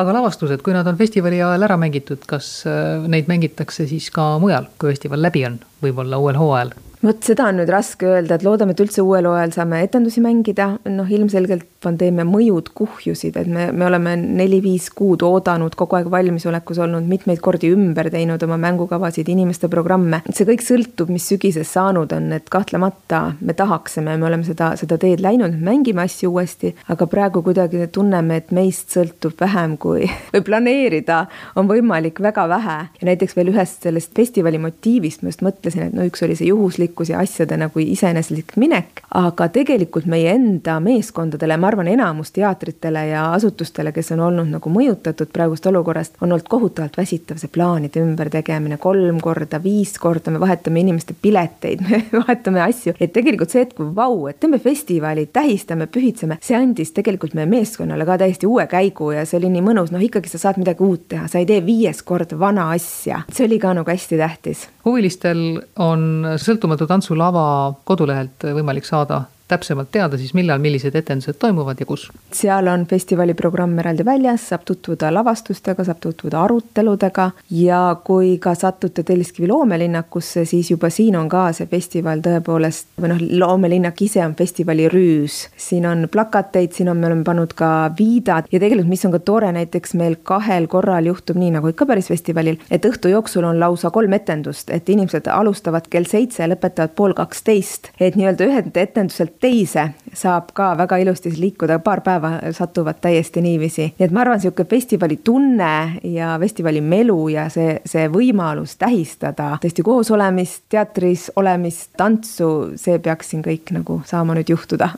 [0.00, 4.38] Aga lavastused, kui nad on festivali ajal ära mängitud, kas äh, neid mängitakse siis ka
[4.40, 6.74] mujal, kui festival läbi on, võib-olla uuel hooajal?
[7.02, 10.68] vot seda on nüüd raske öelda, et loodame, et üldse uuel hooajal saame etendusi mängida,
[10.86, 16.78] noh ilmselgelt pandeemia mõjud kuhjusid, et me, me oleme neli-viis kuud oodanud, kogu aeg valmisolekus
[16.84, 20.22] olnud, mitmeid kordi ümber teinud oma mängukavasid, inimeste programme.
[20.30, 24.98] see kõik sõltub, mis sügises saanud on, et kahtlemata me tahaksime, me oleme seda, seda
[25.02, 30.46] teed läinud, mängime asju uuesti, aga praegu kuidagi tunneme, et meist sõltub vähem kui, või
[30.46, 31.24] planeerida
[31.58, 32.78] on võimalik väga vähe.
[33.00, 36.52] ja näiteks veel ühest sellest festivali motiivist ma just mõtlesin, et no üks oli see
[36.52, 42.32] juhuslik teadlikkus ja asjade nagu iseeneslik minek, aga tegelikult meie enda meeskondadele, ma arvan, enamus
[42.32, 47.48] teatritele ja asutustele, kes on olnud nagu mõjutatud praegust olukorrast, on olnud kohutavalt väsitav see
[47.48, 53.50] plaanide ümbertegemine kolm korda, viis korda, me vahetame inimeste pileteid, me vahetame asju, et tegelikult
[53.50, 58.48] see hetk, vau, et teeme festivali, tähistame, pühitseme, see andis tegelikult meie meeskonnale ka täiesti
[58.48, 61.40] uue käigu ja see oli nii mõnus, noh ikkagi sa saad midagi uut teha, sa
[61.40, 64.68] ei tee viies kord vana asja, see oli ka nagu hästi tähtis.
[64.84, 67.44] huvilistel on sõltumatu tantsulava
[67.88, 72.08] kodulehelt võimalik saada täpsemalt teada siis, millal millised etendused toimuvad ja kus?
[72.32, 78.54] seal on festivali programm eraldi väljas, saab tutvuda lavastustega, saab tutvuda aruteludega ja kui ka
[78.58, 84.22] satute Telliskivi loomelinnakusse, siis juba siin on ka see festival tõepoolest, või noh, loomelinnak ise
[84.24, 85.48] on festivali rüüs.
[85.56, 89.22] siin on plakateid, siin on, me oleme pannud ka viidad ja tegelikult, mis on ka
[89.26, 93.60] tore, näiteks meil kahel korral juhtub nii, nagu ikka päris festivalil, et õhtu jooksul on
[93.60, 99.41] lausa kolm etendust, et inimesed alustavad kell seitse, lõpetavad pool kaksteist, et nii-öelda ühelt etenduselt
[99.42, 103.88] teise saab ka väga ilusti liikuda, paar päeva satuvad täiesti niiviisi.
[103.98, 105.72] nii et ma arvan, niisugune festivali tunne
[106.04, 112.98] ja festivali melu ja see, see võimalus tähistada tõesti koos olemist, teatris olemist, tantsu, see
[113.02, 114.92] peaks siin kõik nagu saama nüüd juhtuda.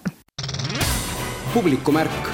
[1.55, 2.33] publikumärk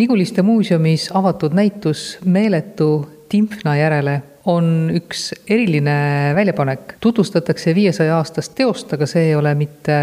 [0.00, 4.16] Niguliste muuseumis avatud näitus Meeletu Timpna järele
[4.50, 6.96] on üks eriline väljapanek.
[7.00, 9.98] tutvustatakse viiesaja aastast teost, aga see ei ole mitte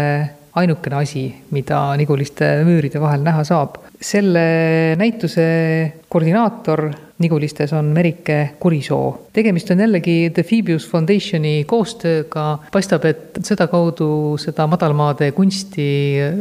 [0.56, 3.76] ainukene asi, mida Niguliste müüride vahel näha saab.
[4.00, 5.44] selle näituse
[6.08, 6.86] koordinaator
[7.18, 9.28] Nigulistes on Merike Kurisoo.
[9.32, 15.88] tegemist on jällegi The Phoebius Foundationi koostööga, paistab, et sedakaudu seda madalmaade kunsti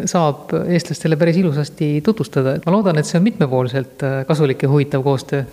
[0.06, 5.04] saab eestlastele päris ilusasti tutvustada, et ma loodan, et see on mitmepoolselt kasulik ja huvitav
[5.04, 5.44] koostöö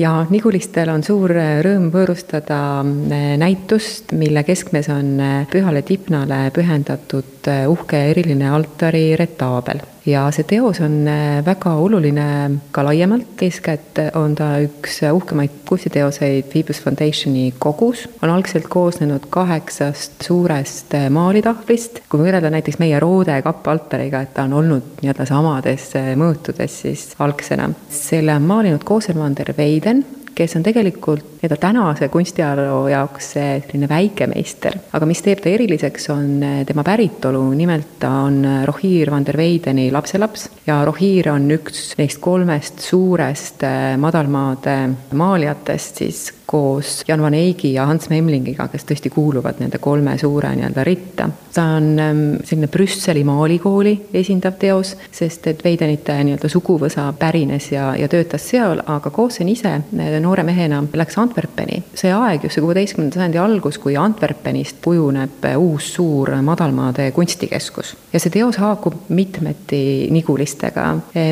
[0.00, 6.42] ja Nigulistel on suur äh, rõõm võõrustada äh, näitust, mille keskmes on äh, Pühale Tipnale
[6.56, 12.26] pühendatud uhke eriline altari retaabel ja see teos on äh, väga oluline
[12.72, 20.24] ka laiemalt, eeskätt on ta üks uhkemaid kunstiteoseid Phoebus Foundationi kogus, on algselt koosnenud kaheksast
[20.26, 25.90] suurest äh, maalitahvlist, kui võrrelda näiteks meie Roode kappaltariga, et ta on olnud nii-öelda samades
[25.98, 27.70] äh, mõõtudes siis algsena.
[27.90, 30.04] selle on maalinud Koselmander Veiden
[30.40, 36.42] kes on tegelikult nii-öelda tänase kunstiajaloo jaoks selline väikemeister, aga mis teeb ta eriliseks, on
[36.42, 40.48] eh, tema päritolu, nimelt ta on eh, Rohir van der Weideni lapselaps.
[40.66, 44.76] Ja Rohir on üks neist kolmest suurest eh, madalmaade
[45.12, 50.50] maalijatest siis koos Jan van Eygi ja Hans Memlingiga, kes tõesti kuuluvad nende kolme suure
[50.56, 51.28] nii-öelda ritta.
[51.54, 57.92] ta on ähm, selline Brüsseli maalikooli esindav teos, sest et Veidenite nii-öelda suguvõsa pärines ja,
[57.98, 61.82] ja töötas seal, aga Koosen ise äh, noore mehena läks Antwerpeni.
[61.94, 67.96] see aeg, see kuueteistkümnenda sajandi algus, kui Antwerpenist kujuneb uus suur madalmaade kunstikeskus.
[68.12, 70.86] ja see teos haakub mitmeti Nigulistega.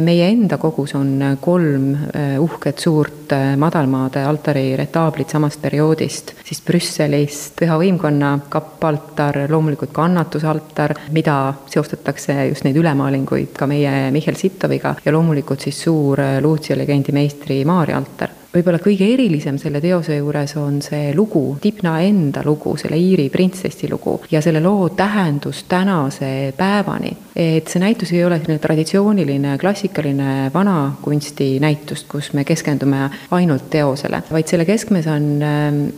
[0.05, 1.95] Meie enda kogus on kolm
[2.43, 10.97] uhket suurt madalmaade altari retaali, taablit samast perioodist, siis Brüsselist Püha Võimkonna kappaltar, loomulikult kannatusaltar,
[11.15, 11.37] mida
[11.71, 17.63] seostatakse just neid ülemaalinguid ka meie Mihhail Sittoviga ja loomulikult siis suur Luutsia legendi meistri
[17.69, 22.97] Maarja altar võib-olla kõige erilisem selle teose juures on see lugu, Dipna enda lugu, selle
[22.97, 27.17] Iiri printsessi lugu ja selle loo tähendus tänase päevani.
[27.37, 34.23] et see näitus ei ole selline traditsiooniline klassikaline vanakunsti näitus, kus me keskendume ainult teosele,
[34.31, 35.29] vaid selle keskmes on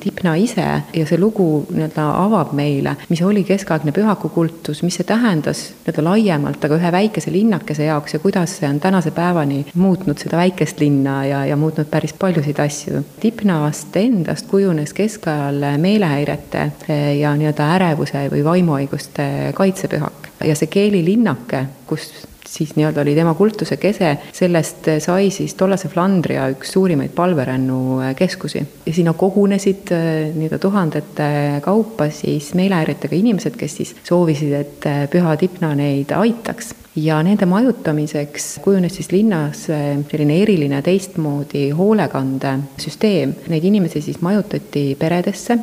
[0.05, 5.09] Dipna ähm, ise ja see lugu nii-öelda avab meile, mis oli keskaegne pühakukultus, mis see
[5.09, 10.19] tähendas nii-öelda laiemalt, aga ühe väikese linnakese jaoks ja kuidas see on tänase päevani muutnud
[10.19, 13.03] seda väikest linna ja, ja muutnud päris paljusid asju.
[13.23, 21.67] Dipnast endast kujunes keskajal meelehäirete eh, ja nii-öelda ärevuse või vaimuhaiguste kaitsepühak ja see keelilinnake,
[21.87, 22.09] kus
[22.51, 28.65] siis nii-öelda oli tema kultuse kese, sellest sai siis tollase Flandria üks suurimaid palverännukeskusi.
[28.87, 31.31] ja sinna kogunesid äh, nii-öelda tuhandete
[31.63, 38.61] kaupa siis meelehäiretega inimesed, kes siis soovisid, et püha Tipna neid aitaks ja nende majutamiseks
[38.65, 43.35] kujunes siis linnas äh, selline eriline teistmoodi hoolekandesüsteem.
[43.49, 45.59] Neid inimesi siis majutati peredesse,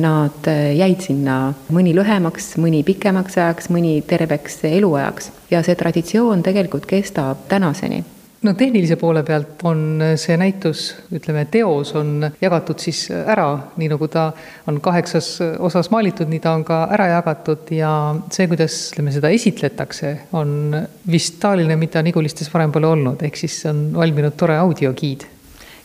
[0.00, 5.32] nad jäid sinna mõni lühemaks, mõni pikemaks ajaks, mõni terveks eluajaks.
[5.50, 8.04] Ja see traditsioon tegelikult kestab tänaseni
[8.42, 13.48] no tehnilise poole pealt on see näitus, ütleme, teos on jagatud siis ära,
[13.80, 14.28] nii nagu ta
[14.68, 15.30] on kaheksas
[15.64, 17.92] osas maalitud, nii ta on ka ära jagatud ja
[18.32, 20.76] see, kuidas, ütleme, seda esitletakse, on
[21.10, 25.26] vist taoline, mida Nigulistes varem pole olnud, ehk siis on valminud tore audiogiid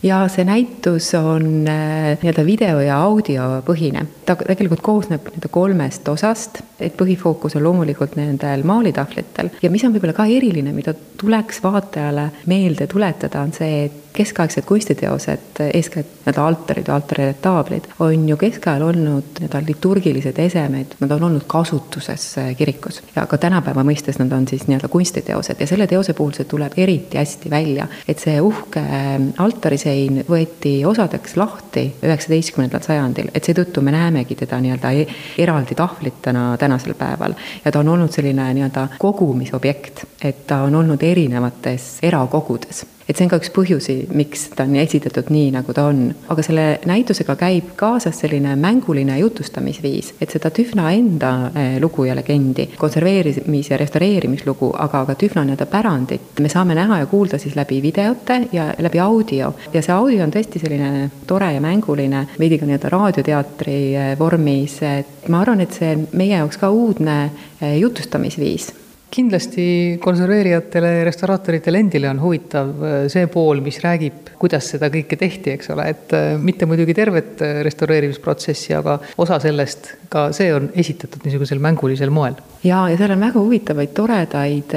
[0.02, 4.06] ja see näitus on äh, nii-öelda video ja audiopõhine.
[4.26, 9.52] ta tegelikult koosneb nii-öelda kolmest osast, et põhifookus on loomulikult nendel maalitahvlitel.
[9.62, 14.62] Ja mis on võib-olla ka eriline, mida tuleks vaatajale meelde tuletada, on see, et keskaegsed
[14.62, 21.24] kunstiteosed, eeskätt need altarid ja altarirentaablid, on ju keskajal olnud nii-öelda liturgilised esemed, nad on
[21.28, 23.02] olnud kasutuses äh, kirikus.
[23.16, 25.60] ja ka tänapäeva mõistes nad on siis nii-öelda kunstiteosed.
[25.60, 30.74] Ja selle teose puhul see tuleb eriti hästi välja, et see uhke äh, altarisein võeti
[30.86, 35.08] osadeks lahti üheksateistkümnendal sajandil, et seetõttu me näemegi teda nii-öelda e-,
[35.42, 37.34] eraldi tahvlitena tänasel päeval.
[37.64, 43.26] ja ta on olnud selline nii-öelda kogumisobjekt, et ta on olnud erinevates erakogudes et see
[43.26, 46.06] on ka üks põhjusi, miks ta on esitatud nii, nagu ta on.
[46.32, 52.16] aga selle näitusega käib kaasas selline mänguline jutustamisviis, et seda Tühna enda eh, lugu ja
[52.16, 57.56] legendi, konserveerimis- ja restaureerimislugu, aga ka Tühna nii-öelda pärandit me saame näha ja kuulda siis
[57.58, 59.52] läbi videote ja läbi audio.
[59.72, 64.80] ja see audio on tõesti selline tore ja mänguline, veidi ka nii-öelda raadioteatri eh, vormis,
[64.88, 67.18] et ma arvan, et see meie jaoks ka uudne
[67.60, 68.72] eh, jutustamisviis
[69.12, 69.64] kindlasti
[70.00, 75.52] konserveerijatele ja restauraatoritele endile on huvitav äh, see pool, mis räägib, kuidas seda kõike tehti,
[75.56, 80.70] eks ole, et äh, mitte muidugi tervet äh, restaureerimisprotsessi, aga osa sellest, ka see on
[80.80, 82.38] esitatud niisugusel mängulisel moel.
[82.64, 84.76] ja, ja seal on väga huvitavaid, toredaid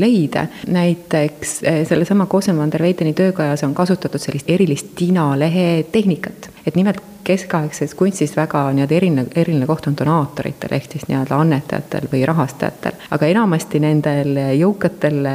[0.00, 1.56] leide, näiteks
[1.88, 7.94] sellesama Kosen van der Weideni töökojas on kasutatud sellist erilist tinalehe tehnikat, et nimelt keskaegses
[7.94, 12.96] kunstis väga nii-öelda eriline, eriline koht on donaatoritel ehk siis nii-öelda annetajatel või rahastajatel.
[13.10, 15.28] aga enamasti nendel jõukatel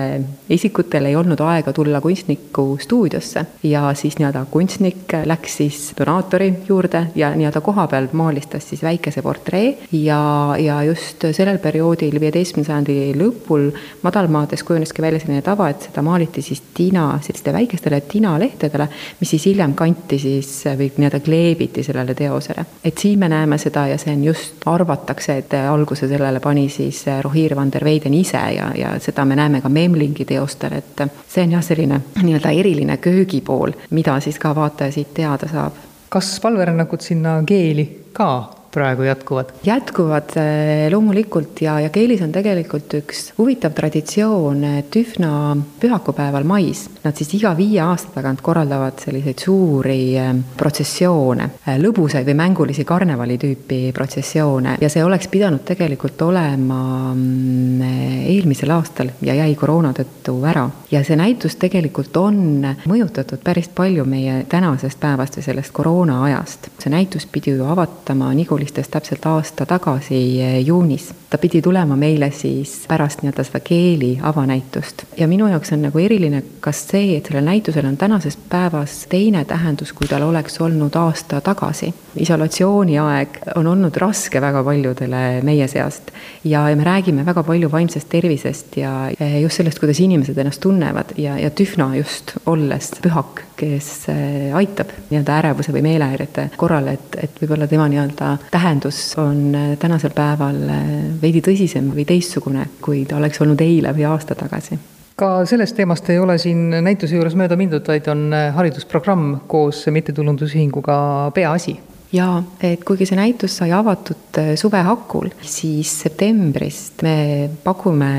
[0.49, 7.05] isikutel ei olnud aega tulla kunstniku stuudiosse ja siis nii-öelda kunstnik läks siis donaatori juurde
[7.15, 13.69] ja nii-öelda kohapeal maalistas siis väikese portree ja, ja just sellel perioodil, viieteistkümnenda sajandi lõpul
[14.01, 18.87] madalmaades kujuneski välja selline tava, et seda maaliti siis tina, selliste väikestele tinalehtedele,
[19.19, 22.65] mis siis hiljem kanti siis või nii-öelda kleebiti leiti sellele teosele.
[22.83, 27.05] et siin me näeme seda ja see on just, arvatakse, et alguse sellele pani siis
[27.21, 31.43] Rohir van der Weyden ise ja, ja seda me näeme ka Memlingi teostel, et see
[31.43, 35.73] on jah, selline nii-öelda eriline köögipool, mida siis ka vaataja siit teada saab.
[36.09, 39.53] kas palverännakud sinna keeli ka praegu jätkuvad?
[39.63, 45.31] jätkuvad eh, loomulikult ja, ja keelis on tegelikult üks huvitav traditsioon, et üsna
[45.79, 52.27] pühakupäeval mais nad siis iga viie aasta tagant korraldavad selliseid suuri eh, protsessioone, eh, lõbusaid
[52.27, 56.81] või mängulisi karnevali tüüpi protsessioone ja see oleks pidanud tegelikult olema
[57.13, 57.95] mm,
[58.35, 60.67] eelmisel aastal ja jäi koroona tõttu ära.
[60.91, 66.69] ja see näitus tegelikult on mõjutatud päris palju meie tänasest päevast või sellest koroona ajast.
[66.79, 71.13] see näitus pidi ju avatama Niguli Koolistest täpselt aasta tagasi eh, juunis.
[71.29, 76.01] ta pidi tulema meile siis pärast nii-öelda seda keeli avanäitust ja minu jaoks on nagu
[76.01, 80.97] eriline kas see, et sellel näitusel on tänases päevas teine tähendus, kui tal oleks olnud
[80.97, 81.93] aasta tagasi.
[82.17, 86.09] isolatsiooniaeg on olnud raske väga paljudele meie seast
[86.43, 90.61] ja, ja me räägime väga palju vaimsest tervisest ja eh, just sellest, kuidas inimesed ennast
[90.65, 96.89] tunnevad ja, ja Tühna just olles pühak, kes eh, aitab nii-öelda ärevuse või meelehäirete korral,
[96.91, 100.83] et, et võib-olla tema nii-öelda tähendus on äh, tänasel päeval äh,
[101.21, 104.79] veidi tõsisem või teistsugune, kui ta oleks olnud eile või aasta tagasi.
[105.15, 110.97] Ka sellest teemast ei ole siin näituse juures mööda mindud, vaid on haridusprogramm koos mittetulundusühinguga
[111.35, 111.77] Peaasi
[112.13, 118.11] jaa, et kuigi see näitus sai avatud äh, suve hakul, siis septembrist me pakume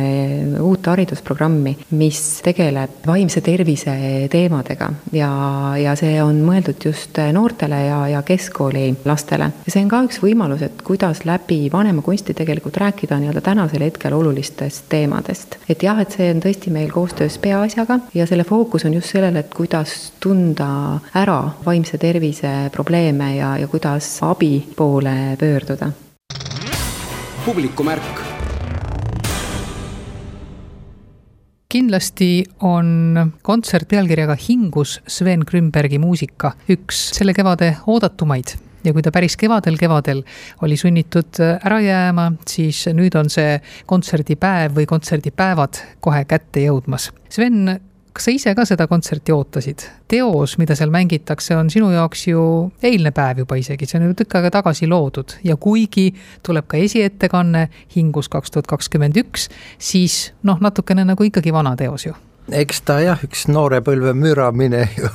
[0.65, 3.95] uut haridusprogrammi, mis tegeleb vaimse tervise
[4.33, 5.31] teemadega ja,
[5.81, 9.51] ja see on mõeldud just noortele ja, ja keskkooli lastele.
[9.67, 13.87] ja see on ka üks võimalus, et kuidas läbi vanema kunsti tegelikult rääkida nii-öelda tänasel
[13.87, 15.59] hetkel olulistest teemadest.
[15.69, 19.37] et jah, et see on tõesti meil koostöös Peaasjaga ja selle fookus on just sellel,
[19.41, 25.91] et kuidas tunda ära vaimse tervise probleeme ja, ja kuidas abi poole pöörduda.
[27.45, 28.21] publikumärk
[31.69, 38.55] kindlasti on kontsert pealkirjaga Hingus Sven Grünbergi muusika üks selle kevade oodatumaid
[38.85, 40.23] ja kui ta päris kevadel, kevadel
[40.63, 47.11] oli sunnitud ära jääma, siis nüüd on see kontserdipäev või kontserdipäevad kohe kätte jõudmas.
[47.29, 47.77] Sven
[48.17, 49.85] kas sa ise ka seda kontserti ootasid?
[50.09, 52.43] teos, mida seal mängitakse, on sinu jaoks ju
[52.83, 56.09] eilne päev juba isegi, see on ju tükk aega tagasi loodud ja kuigi
[56.47, 62.07] tuleb ka esiettekanne Hingus kaks tuhat kakskümmend üks, siis noh, natukene nagu ikkagi vana teos
[62.09, 62.15] ju
[62.55, 65.11] eks ta jah, üks noore põlve müramine ju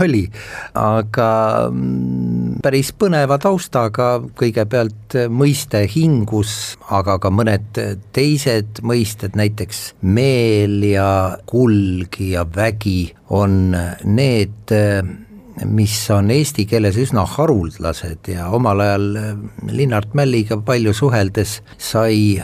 [0.00, 0.24] oli,
[0.78, 1.30] aga
[1.70, 7.80] mm, päris põneva taustaga, kõigepealt mõiste hingus, aga ka mõned
[8.16, 13.72] teised mõisted, näiteks meel ja kulg ja vägi on
[14.04, 14.76] need
[15.66, 19.06] mis on eesti keeles üsna haruldased ja omal ajal
[19.70, 22.38] Linnart Mälliga palju suheldes sai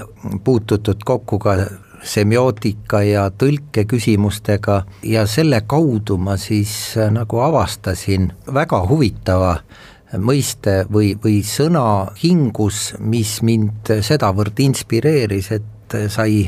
[0.44, 1.56] puututud kokku ka
[2.04, 9.56] semiootika ja tõlkeküsimustega ja selle kaudu ma siis äh, nagu avastasin väga huvitava
[10.20, 16.44] mõiste või, või sõna hingus, mis mind sedavõrd inspireeris, et sai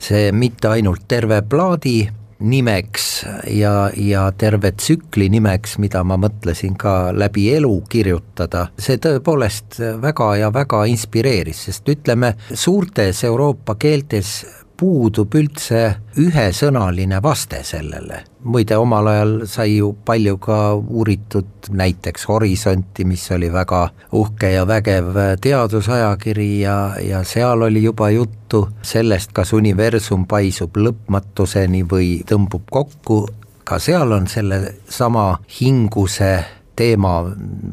[0.00, 2.02] see mitte ainult terve plaadi
[2.38, 3.06] nimeks
[3.50, 10.30] ja, ja terve tsükli nimeks, mida ma mõtlesin ka läbi elu kirjutada, see tõepoolest väga
[10.38, 14.38] ja väga inspireeris, sest ütleme, suurtes Euroopa keeltes
[14.78, 15.80] puudub üldse
[16.18, 18.24] ühesõnaline vaste sellele.
[18.44, 24.66] muide, omal ajal sai ju palju ka uuritud näiteks Horisonti, mis oli väga uhke ja
[24.66, 25.10] vägev
[25.40, 33.26] teadusajakiri ja, ja seal oli juba juttu sellest, kas universum paisub lõpmatuseni või tõmbub kokku,
[33.64, 35.26] ka seal on sellesama
[35.60, 36.32] hinguse
[36.78, 37.20] teema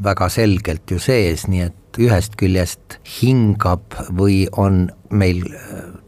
[0.03, 5.45] väga selgelt ju sees, nii et ühest küljest hingab või on meil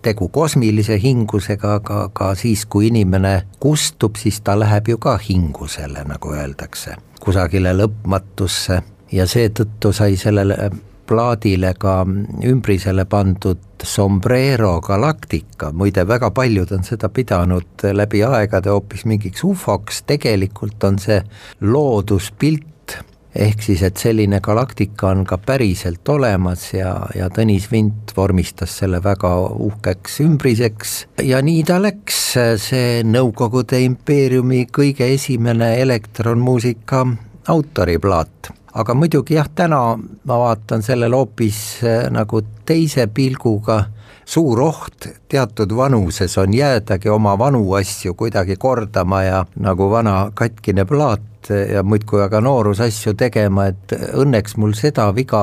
[0.01, 6.03] tegu kosmilise hingusega, aga ka siis, kui inimene kustub, siis ta läheb ju ka hingusele,
[6.07, 8.81] nagu öeldakse, kusagile lõpmatusse.
[9.11, 10.69] Ja seetõttu sai sellele
[11.07, 12.01] plaadile ka
[12.43, 20.01] ümbrisele pandud Sombrero Galactica, muide väga paljud on seda pidanud läbi aegade hoopis mingiks ufoks,
[20.09, 21.21] tegelikult on see
[21.61, 22.65] looduspilt
[23.37, 29.01] ehk siis, et selline galaktika on ka päriselt olemas ja, ja Tõnis Vint vormistas selle
[29.03, 29.31] väga
[29.67, 30.95] uhkeks ümbriseks.
[31.23, 32.21] Ja nii ta läks,
[32.63, 37.05] see Nõukogude impeeriumi kõige esimene elektronmuusika
[37.53, 38.53] autoriplaat.
[38.77, 43.79] aga muidugi jah, täna ma vaatan sellele hoopis eh, nagu teise pilguga,
[44.25, 50.85] suur oht teatud vanuses on jäädagi oma vanu asju kuidagi kordama ja nagu vana katkine
[50.85, 55.41] plaat ja muudkui aga noorusasju tegema, et õnneks mul seda viga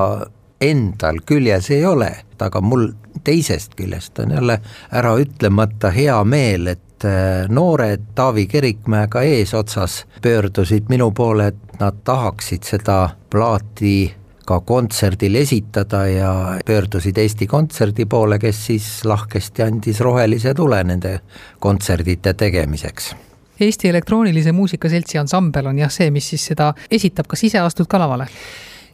[0.60, 2.10] endal küljes ei ole,
[2.44, 2.90] aga mul
[3.24, 4.58] teisest küljest on jälle
[4.92, 12.04] ära ütlemata hea meel, et äh, noored Taavi Kerikmäega eesotsas pöördusid minu poole, et nad
[12.04, 12.98] tahaksid seda
[13.30, 16.32] plaati ka kontserdil esitada ja
[16.66, 21.20] pöördusid Eesti Kontserdi poole, kes siis lahkesti andis rohelise tule nende
[21.60, 23.14] kontserdite tegemiseks
[23.60, 27.90] Eesti Elektroonilise Muusika Seltsi ansambel on jah see, mis siis seda esitab, kas ise astud
[27.90, 28.28] ka lavale?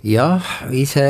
[0.05, 1.05] jah, ise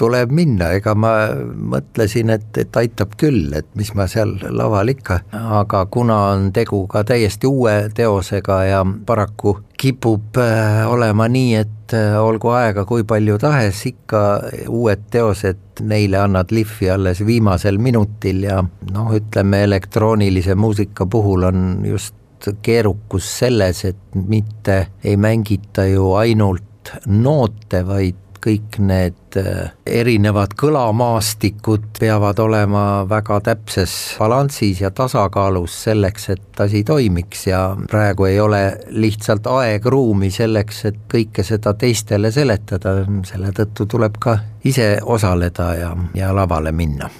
[0.00, 1.12] tuleb minna, ega ma
[1.52, 6.84] mõtlesin, et, et aitab küll, et mis ma seal laval ikka, aga kuna on tegu
[6.90, 13.04] ka täiesti uue teosega ja paraku kipub äh, olema nii, et äh, olgu aega kui
[13.08, 14.22] palju tahes, ikka
[14.70, 18.44] uued teosed, neile annad lihvi alles viimasel minutil.
[18.46, 22.14] Ja noh, ütleme elektroonilise muusika puhul on just
[22.62, 31.92] keerukus selles, et mitte ei mängita ju ainult noote, vaid kõik need äh, erinevad kõlamaastikud
[32.00, 37.46] peavad olema väga täpses balansis ja tasakaalus selleks, et asi toimiks.
[37.46, 44.18] Ja praegu ei ole lihtsalt aegruumi selleks, et kõike seda teistele seletada, selle tõttu tuleb
[44.22, 47.10] ka ise osaleda ja, ja lavale minna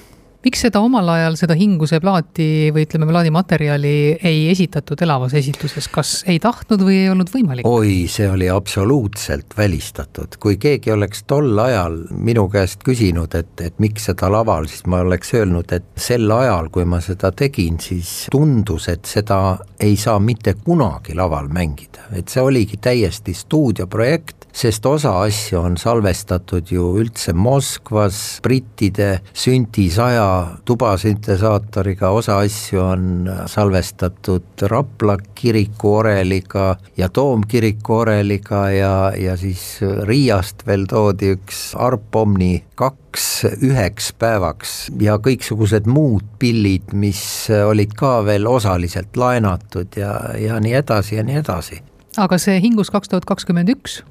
[0.43, 3.93] miks seda omal ajal, seda hinguse plaati või ütleme, plaadimaterjali
[4.27, 7.67] ei esitatud elavas esituses, kas ei tahtnud või ei olnud võimalik?
[7.67, 13.79] oi, see oli absoluutselt välistatud, kui keegi oleks tol ajal minu käest küsinud, et, et
[13.83, 18.27] miks seda laval, siis ma oleks öelnud, et sel ajal, kui ma seda tegin, siis
[18.33, 24.85] tundus, et seda ei saa mitte kunagi laval mängida, et see oligi täiesti stuudioprojekt, sest
[24.85, 29.87] osa asju on salvestatud ju üldse Moskvas brittide Sünti
[30.33, 39.79] saja tubasüntesaatoriga, osa asju on salvestatud Rapla kiriku oreliga ja Toomkiriku oreliga ja, ja siis
[40.03, 44.91] Riiast veel toodi üks Arp Omni kaks üheks päevaks.
[45.01, 51.23] Ja kõiksugused muud pillid, mis olid ka veel osaliselt laenatud ja, ja nii edasi ja
[51.23, 51.81] nii edasi
[52.17, 54.01] aga see Hingus kaks tuhat kakskümmend üks?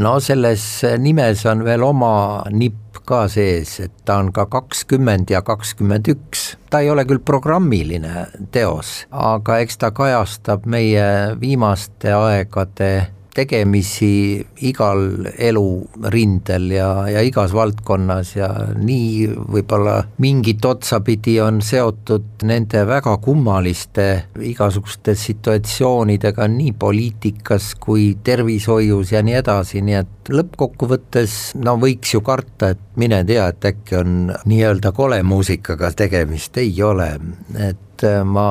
[0.00, 0.64] no selles
[1.02, 2.12] nimes on veel oma
[2.52, 6.54] nipp ka sees, et ta on ka kakskümmend ja kakskümmend üks.
[6.70, 11.06] ta ei ole küll programmiline teos, aga eks ta kajastab meie
[11.40, 12.92] viimaste aegade
[13.34, 22.82] tegemisi igal elurindel ja, ja igas valdkonnas ja nii võib-olla mingit otsapidi on seotud nende
[22.88, 24.06] väga kummaliste
[24.50, 32.22] igasuguste situatsioonidega nii poliitikas kui tervishoius ja nii edasi, nii et lõppkokkuvõttes no võiks ju
[32.26, 34.20] karta, et mine tea, et äkki on
[34.50, 37.12] nii-öelda kole muusikaga tegemist, ei ole,
[37.58, 38.48] et ma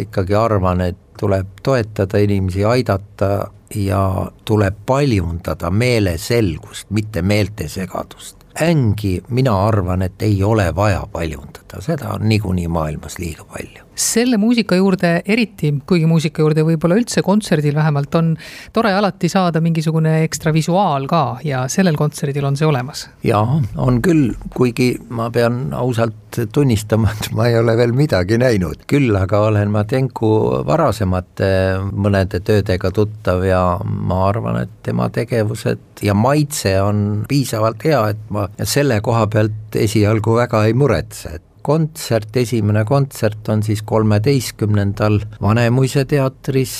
[0.00, 3.30] ikkagi arvan, et tuleb toetada inimesi, aidata
[3.74, 8.36] ja tuleb paljundada meeleselgust, mitte meeltesegadust.
[8.62, 13.84] ängi mina arvan, et ei ole vaja paljundada, seda on niikuinii maailmas liiga palju.
[13.96, 18.34] Selle muusika juurde eriti, kuigi muusika juurde võib-olla üldse kontserdil vähemalt on
[18.76, 23.06] tore alati saada mingisugune ekstra visuaal ka ja sellel kontserdil on see olemas.
[23.24, 28.84] jaa, on küll, kuigi ma pean ausalt tunnistama, et ma ei ole veel midagi näinud,
[28.90, 30.28] küll aga olen ma Tenku
[30.66, 31.48] varasemate
[31.92, 38.30] mõnede töödega tuttav ja ma arvan, et tema tegevused ja maitse on piisavalt hea, et
[38.34, 45.18] ma selle koha pealt esialgu väga ei muretse, et kontsert, esimene kontsert on siis kolmeteistkümnendal
[45.42, 46.76] Vanemuise teatris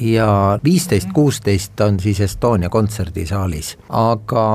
[0.00, 3.76] ja viisteist, kuusteist on siis Estonia kontserdisaalis.
[3.88, 4.46] aga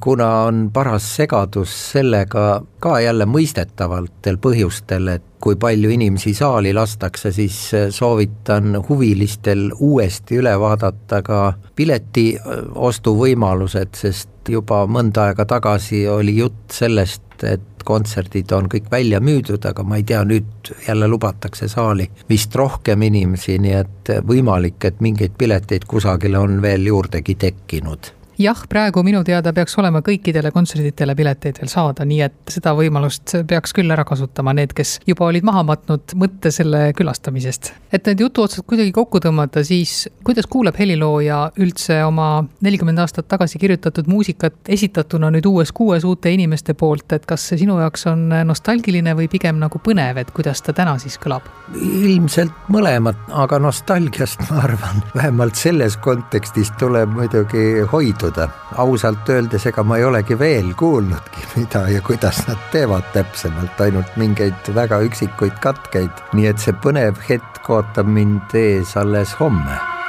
[0.00, 7.32] kuna on paras segadus sellega ka jälle mõistetavatel põhjustel, et kui palju inimesi saali lastakse,
[7.32, 7.56] siis
[7.90, 11.40] soovitan huvilistel uuesti üle vaadata ka
[11.76, 12.26] pileti
[12.74, 19.64] ostuvõimalused, sest juba mõnda aega tagasi oli jutt sellest, et kontserdid on kõik välja müüdud,
[19.66, 25.00] aga ma ei tea, nüüd jälle lubatakse saali vist rohkem inimesi, nii et võimalik, et
[25.00, 28.12] mingeid pileteid kusagile on veel juurdegi tekkinud
[28.42, 33.36] jah, praegu minu teada peaks olema kõikidele kontserditele pileteid veel saada, nii et seda võimalust
[33.48, 37.72] peaks küll ära kasutama need, kes juba olid maha matnud mõtte selle külastamisest.
[37.92, 43.60] et need jutuotsad kuidagi kokku tõmmata, siis kuidas kuuleb helilooja üldse oma nelikümmend aastat tagasi
[43.62, 48.28] kirjutatud muusikat esitatuna nüüd uues kuues uute inimeste poolt, et kas see sinu jaoks on
[48.48, 51.46] nostalgiline või pigem nagu põnev, et kuidas ta täna siis kõlab?
[51.72, 58.48] ilmselt mõlemat, aga nostalgiast ma arvan, vähemalt selles kontekstis tuleb muidugi hoiduda uskuda.
[58.76, 64.16] ausalt öeldes, ega ma ei olegi veel kuulnudki, mida ja kuidas nad teevad täpsemalt, ainult
[64.16, 70.01] mingeid väga üksikuid katkeid, nii et see põnev hetk ootab mind ees alles homme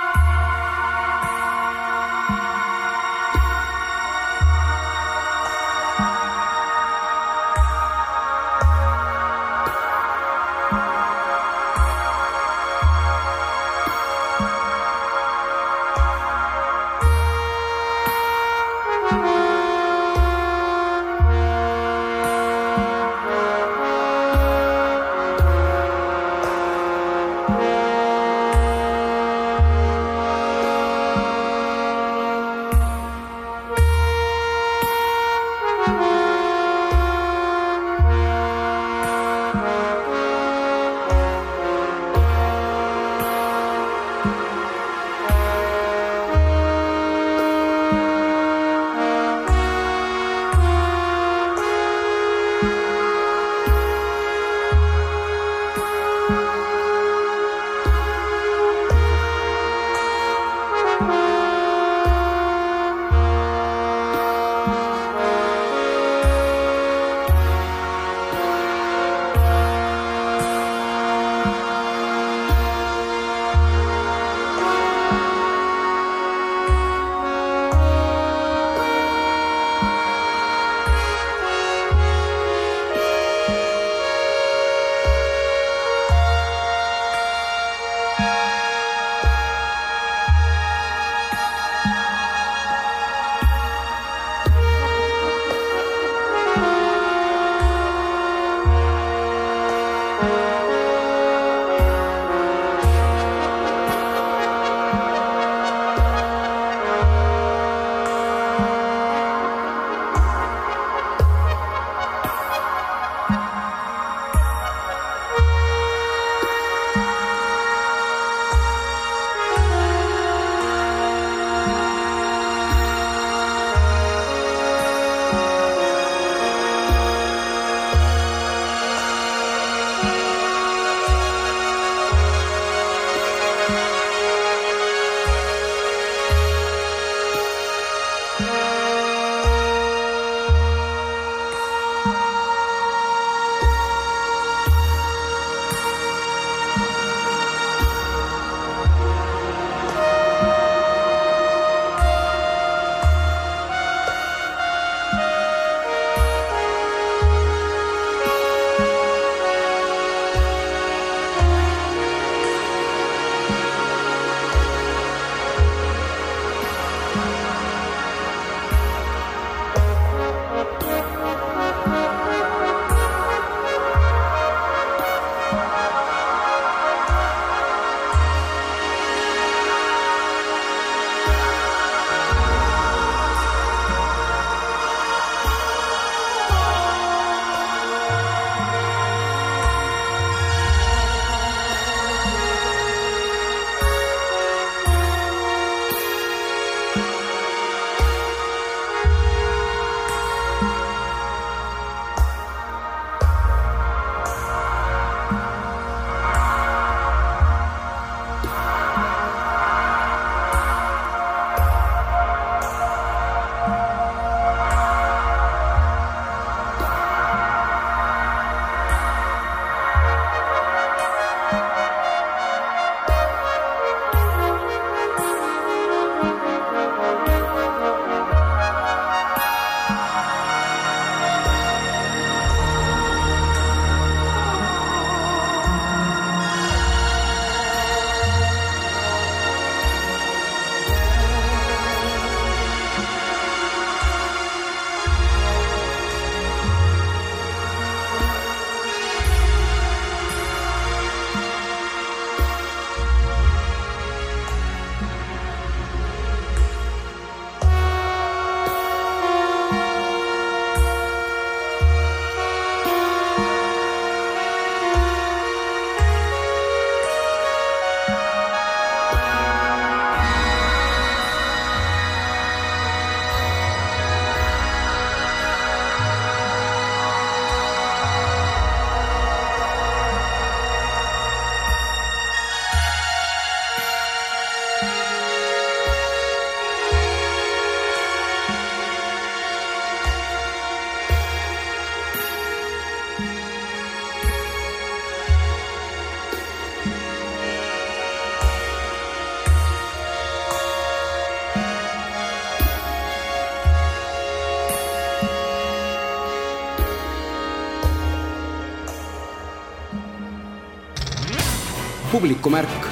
[312.24, 312.83] publiku märk